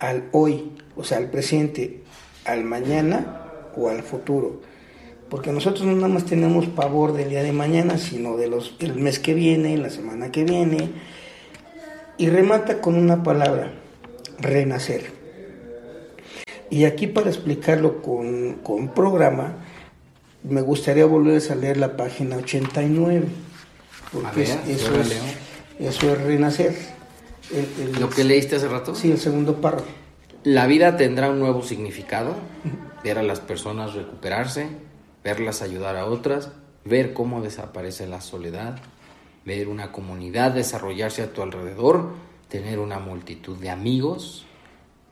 [0.00, 2.00] al hoy, o sea, al presente,
[2.44, 3.44] al mañana
[3.76, 4.60] o al futuro.
[5.30, 8.96] Porque nosotros no nada más tenemos pavor del día de mañana, sino de los, del
[8.96, 10.90] mes que viene, la semana que viene.
[12.18, 13.72] Y remata con una palabra,
[14.40, 15.21] renacer.
[16.72, 19.56] Y aquí para explicarlo con, con programa,
[20.42, 23.26] me gustaría volver a leer la página 89,
[24.10, 24.82] porque eso, es,
[25.78, 26.74] eso, es, renacer.
[28.00, 28.94] ¿Lo que leíste hace rato?
[28.94, 29.84] Sí, el segundo párrafo.
[30.44, 32.36] La vida tendrá un nuevo significado,
[33.04, 34.68] ver a las personas recuperarse,
[35.22, 36.52] verlas ayudar a otras,
[36.86, 38.78] ver cómo desaparece la soledad,
[39.44, 42.14] ver una comunidad desarrollarse a tu alrededor,
[42.48, 44.46] tener una multitud de amigos,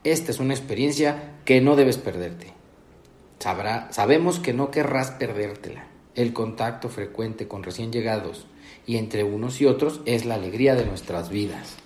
[0.02, 2.54] esta es una experiencia que no debes perderte.
[3.38, 5.86] Sabrá, sabemos que no querrás perdértela.
[6.14, 8.46] El contacto frecuente con recién llegados
[8.86, 11.76] y entre unos y otros es la alegría de nuestras vidas.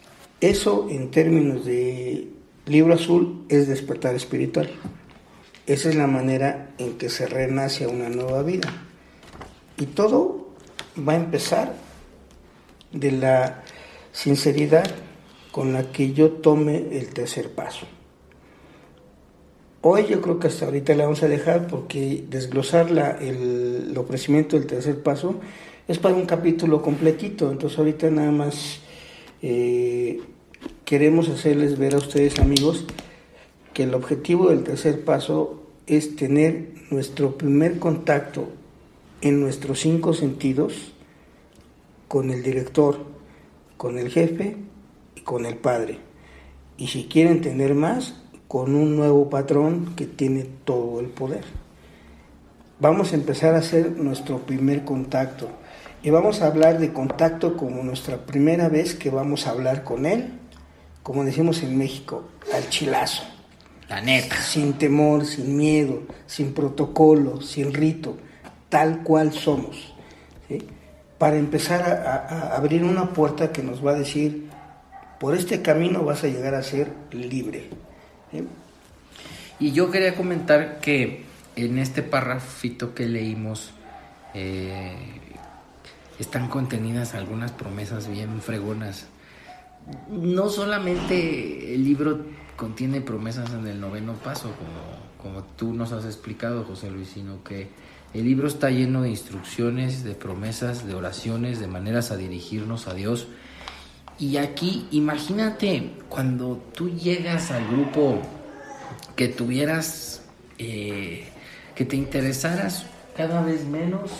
[0.40, 2.28] Eso en términos de
[2.66, 4.70] libro azul es despertar espiritual.
[5.66, 8.72] Esa es la manera en que se renace a una nueva vida.
[9.76, 10.50] Y todo
[10.96, 11.74] va a empezar
[12.92, 13.64] de la
[14.12, 14.88] sinceridad
[15.50, 17.86] con la que yo tome el tercer paso.
[19.86, 22.88] Hoy yo creo que hasta ahorita la vamos a dejar porque desglosar
[23.20, 25.40] el, ofrecimiento del tercer paso
[25.86, 27.52] es para un capítulo completito.
[27.52, 28.80] Entonces ahorita nada más
[29.42, 30.22] eh,
[30.86, 32.86] queremos hacerles ver a ustedes amigos
[33.74, 38.48] que el objetivo del tercer paso es tener nuestro primer contacto
[39.20, 40.94] en nuestros cinco sentidos
[42.08, 43.00] con el director,
[43.76, 44.56] con el jefe
[45.14, 45.98] y con el padre.
[46.78, 48.23] Y si quieren tener más,
[48.54, 51.42] con un nuevo patrón que tiene todo el poder.
[52.78, 55.48] Vamos a empezar a hacer nuestro primer contacto
[56.04, 60.06] y vamos a hablar de contacto como nuestra primera vez que vamos a hablar con
[60.06, 60.34] él,
[61.02, 63.24] como decimos en México, al chilazo.
[63.88, 64.40] La neta.
[64.40, 68.18] Sin temor, sin miedo, sin protocolo, sin rito,
[68.68, 69.96] tal cual somos.
[71.18, 74.48] Para empezar a abrir una puerta que nos va a decir,
[75.18, 77.68] por este camino vas a llegar a ser libre.
[79.60, 81.24] Y yo quería comentar que
[81.56, 83.70] en este párrafito que leímos
[84.34, 84.96] eh,
[86.18, 89.06] están contenidas algunas promesas bien fregonas.
[90.08, 92.24] No solamente el libro
[92.56, 97.44] contiene promesas en el noveno paso, como, como tú nos has explicado, José Luis, sino
[97.44, 97.68] que
[98.14, 102.94] el libro está lleno de instrucciones, de promesas, de oraciones, de maneras a dirigirnos a
[102.94, 103.26] Dios.
[104.18, 108.22] Y aquí, imagínate cuando tú llegas al grupo
[109.16, 110.22] que tuvieras,
[110.58, 111.24] eh,
[111.74, 112.86] que te interesaras
[113.16, 114.10] cada vez menos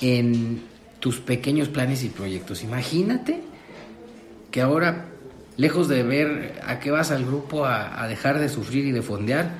[0.00, 0.62] en
[1.00, 2.62] tus pequeños planes y proyectos.
[2.62, 3.40] Imagínate
[4.50, 5.06] que ahora,
[5.56, 9.02] lejos de ver a qué vas al grupo a, a dejar de sufrir y de
[9.02, 9.50] fondear,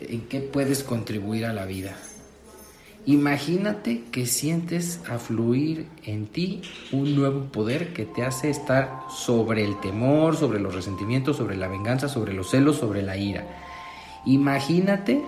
[0.00, 1.94] en qué puedes contribuir a la vida.
[3.06, 6.60] Imagínate que sientes afluir en ti
[6.92, 11.68] un nuevo poder que te hace estar sobre el temor, sobre los resentimientos, sobre la
[11.68, 13.46] venganza, sobre los celos, sobre la ira.
[14.26, 15.22] Imagínate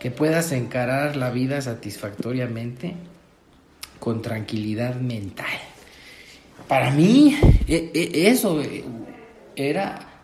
[0.00, 2.94] que puedas encarar la vida satisfactoriamente
[4.00, 5.46] con tranquilidad mental.
[6.66, 7.38] Para mí
[7.68, 8.60] e, e, eso
[9.54, 10.14] era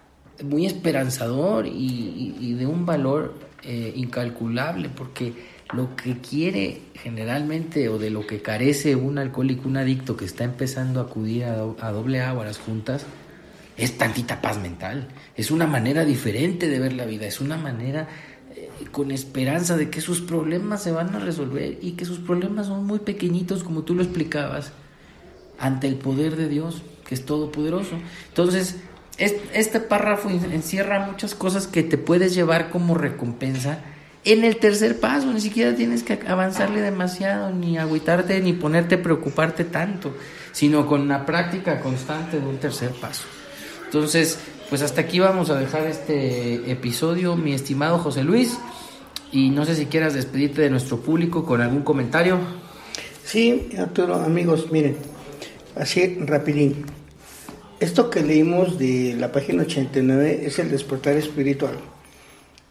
[0.43, 5.32] muy esperanzador y, de un valor eh, incalculable porque
[5.73, 10.45] lo que quiere generalmente o de lo que carece un alcohólico, un adicto que está
[10.45, 13.07] empezando a acudir a, doble A a las juntas,
[13.77, 15.09] es tantita paz mental.
[15.37, 18.09] Es una manera diferente de ver la vida, es una manera
[18.55, 22.66] eh, con esperanza de que sus problemas se van a resolver y que sus problemas
[22.66, 24.73] son muy pequeñitos, como tú lo explicabas,
[25.59, 27.97] ante el poder de Dios, que es todopoderoso.
[28.29, 28.77] Entonces,
[29.18, 33.81] este párrafo encierra muchas cosas que te puedes llevar como recompensa
[34.25, 39.03] en el tercer paso, ni siquiera tienes que avanzarle demasiado, ni agüitarte, ni ponerte a
[39.03, 40.14] preocuparte tanto,
[40.53, 43.25] sino con la práctica constante de un tercer paso.
[43.87, 48.59] Entonces, pues hasta aquí vamos a dejar este episodio, mi estimado José Luis.
[49.33, 52.39] Y no sé si quieras despedirte de nuestro público con algún comentario.
[53.25, 54.97] Sí, Arturo, amigos, miren,
[55.77, 56.85] así rapidín.
[57.79, 61.79] Esto que leímos de la página 89 es el despertar espiritual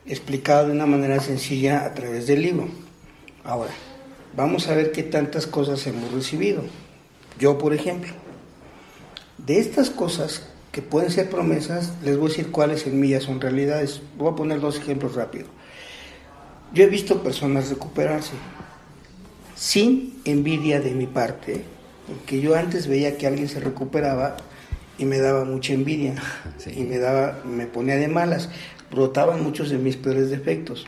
[0.10, 2.68] explicado de una manera sencilla a través del libro.
[3.44, 3.72] Ahora,
[4.36, 6.64] vamos a ver qué tantas cosas hemos recibido.
[7.40, 8.12] Yo, por ejemplo,
[9.38, 13.22] de estas cosas que pueden ser promesas, les voy a decir cuáles en mí ya
[13.22, 14.02] son realidades.
[14.18, 15.50] Voy a poner dos ejemplos rápidos.
[16.74, 18.34] Yo he visto personas recuperarse
[19.56, 21.64] sin envidia de mi parte,
[22.08, 24.38] porque yo antes veía que alguien se recuperaba
[24.98, 26.16] y me daba mucha envidia
[26.76, 28.50] y me daba me ponía de malas
[28.92, 30.88] brotaban muchos de mis peores defectos.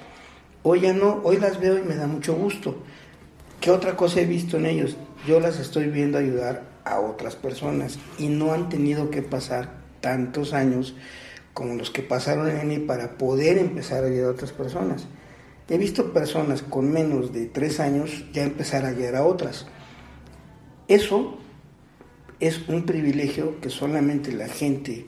[0.64, 2.84] Hoy ya no, hoy las veo y me da mucho gusto.
[3.60, 4.98] ¿Qué otra cosa he visto en ellos?
[5.28, 10.54] Yo las estoy viendo ayudar a otras personas y no han tenido que pasar tantos
[10.54, 10.96] años
[11.54, 15.08] como los que pasaron en mí para poder empezar a ayudar a otras personas.
[15.70, 19.68] He visto personas con menos de tres años ya empezar a ayudar a otras.
[20.88, 21.38] Eso
[22.40, 25.06] es un privilegio que solamente la gente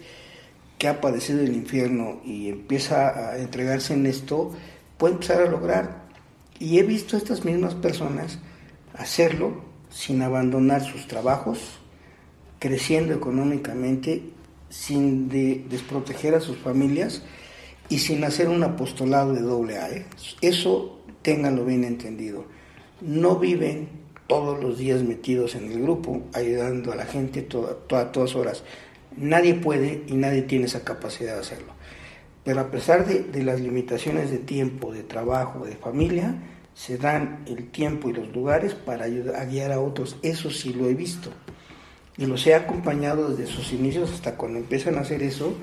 [0.84, 4.51] que ha padecido el infierno y empieza a entregarse en esto,
[4.97, 6.03] puede empezar a lograr.
[6.59, 8.39] Y he visto a estas mismas personas
[8.93, 11.79] hacerlo sin abandonar sus trabajos,
[12.59, 14.23] creciendo económicamente,
[14.67, 15.29] sin
[15.69, 17.21] desproteger a sus familias
[17.88, 19.89] y sin hacer un apostolado de doble A.
[19.89, 20.05] ¿eh?
[20.41, 22.43] Eso ténganlo bien entendido.
[22.99, 23.88] No viven
[24.27, 27.47] todos los días metidos en el grupo, ayudando a la gente
[27.89, 28.65] a todas horas.
[29.18, 31.74] Nadie puede y nadie tiene esa capacidad de hacerlo.
[32.43, 36.36] Pero a pesar de, las limitaciones de tiempo, de trabajo, de familia,
[36.74, 40.18] se dan el tiempo y los lugares para ayudar a guiar a otros.
[40.24, 41.32] Eso sí lo he visto.
[42.18, 45.55] Y los he acompañado desde sus inicios hasta cuando empiezan a hacer eso.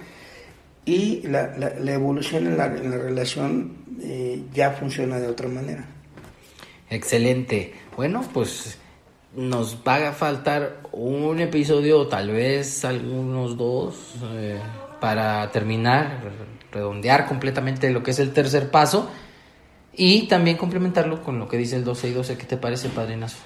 [0.87, 1.53] Y la,
[1.93, 5.87] evolución en la, relación eh, ya funciona de otra manera.
[6.89, 7.75] Excelente.
[7.95, 8.79] Bueno, pues
[9.35, 14.59] nos va a faltar un episodio, tal vez algunos dos, eh,
[15.01, 16.21] para terminar,
[16.73, 19.09] redondear completamente lo que es el tercer paso
[19.93, 22.37] y también complementarlo con lo que dice el 12 y 12.
[22.37, 23.39] ¿Qué te parece, padrinazo?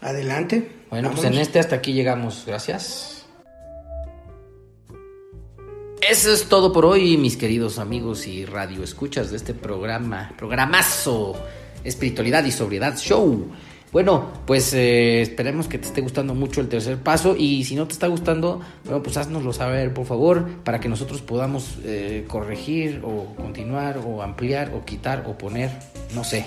[0.00, 0.68] Adelante.
[0.90, 2.44] Bueno, pues en este hasta aquí llegamos.
[2.46, 3.26] Gracias.
[6.00, 11.36] Eso es todo por hoy, mis queridos amigos y radio escuchas de este programa, programazo,
[11.84, 13.52] espiritualidad y sobriedad show.
[13.92, 17.86] Bueno, pues eh, esperemos que te esté gustando mucho el tercer paso y si no
[17.86, 23.02] te está gustando, bueno, pues haznoslo saber, por favor, para que nosotros podamos eh, corregir
[23.04, 25.70] o continuar o ampliar o quitar o poner,
[26.14, 26.46] no sé.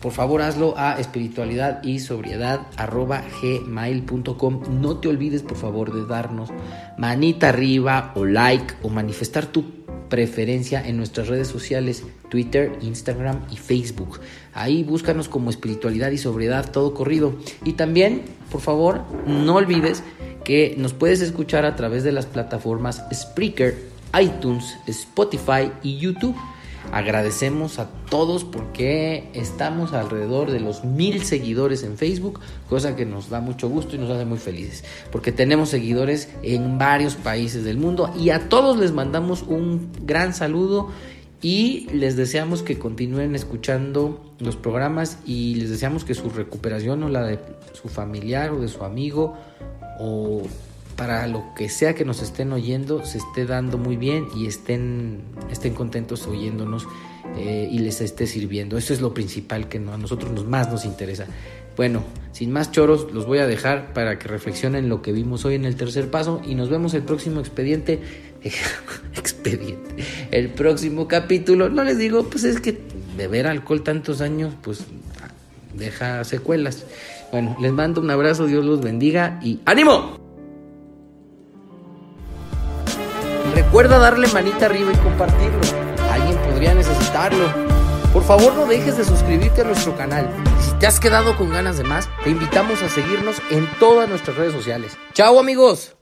[0.00, 4.62] Por favor, hazlo a espiritualidad y sobriedad gmail.com.
[4.80, 6.50] No te olvides, por favor, de darnos
[6.98, 9.81] manita arriba o like o manifestar tu
[10.12, 14.20] preferencia en nuestras redes sociales, Twitter, Instagram y Facebook.
[14.52, 17.32] Ahí búscanos como espiritualidad y sobriedad todo corrido.
[17.64, 20.02] Y también, por favor, no olvides
[20.44, 23.74] que nos puedes escuchar a través de las plataformas Spreaker,
[24.20, 26.36] iTunes, Spotify y YouTube.
[26.92, 32.38] Agradecemos a todos porque estamos alrededor de los mil seguidores en Facebook,
[32.68, 36.76] cosa que nos da mucho gusto y nos hace muy felices, porque tenemos seguidores en
[36.76, 40.90] varios países del mundo y a todos les mandamos un gran saludo
[41.44, 47.08] Y les deseamos que continúen escuchando los programas y les deseamos que su recuperación o
[47.08, 47.40] la de
[47.72, 49.36] su familiar o de su amigo
[49.98, 50.42] o
[50.96, 55.22] para lo que sea que nos estén oyendo se esté dando muy bien y estén,
[55.50, 56.86] estén contentos oyéndonos
[57.36, 58.76] eh, y les esté sirviendo.
[58.76, 61.26] Eso es lo principal que a nosotros nos, más nos interesa.
[61.76, 65.54] Bueno, sin más choros, los voy a dejar para que reflexionen lo que vimos hoy
[65.54, 68.00] en el tercer paso y nos vemos el próximo expediente.
[69.16, 70.04] expediente.
[70.30, 71.70] El próximo capítulo.
[71.70, 72.78] No les digo, pues es que
[73.16, 74.84] beber alcohol tantos años, pues
[75.74, 76.84] deja secuelas.
[77.30, 80.31] Bueno, les mando un abrazo, Dios los bendiga y ¡ánimo!
[83.72, 85.58] Recuerda darle manita arriba y compartirlo.
[86.12, 87.46] Alguien podría necesitarlo.
[88.12, 90.28] Por favor no dejes de suscribirte a nuestro canal.
[90.60, 94.36] Si te has quedado con ganas de más, te invitamos a seguirnos en todas nuestras
[94.36, 94.98] redes sociales.
[95.14, 95.96] ¡Chao amigos!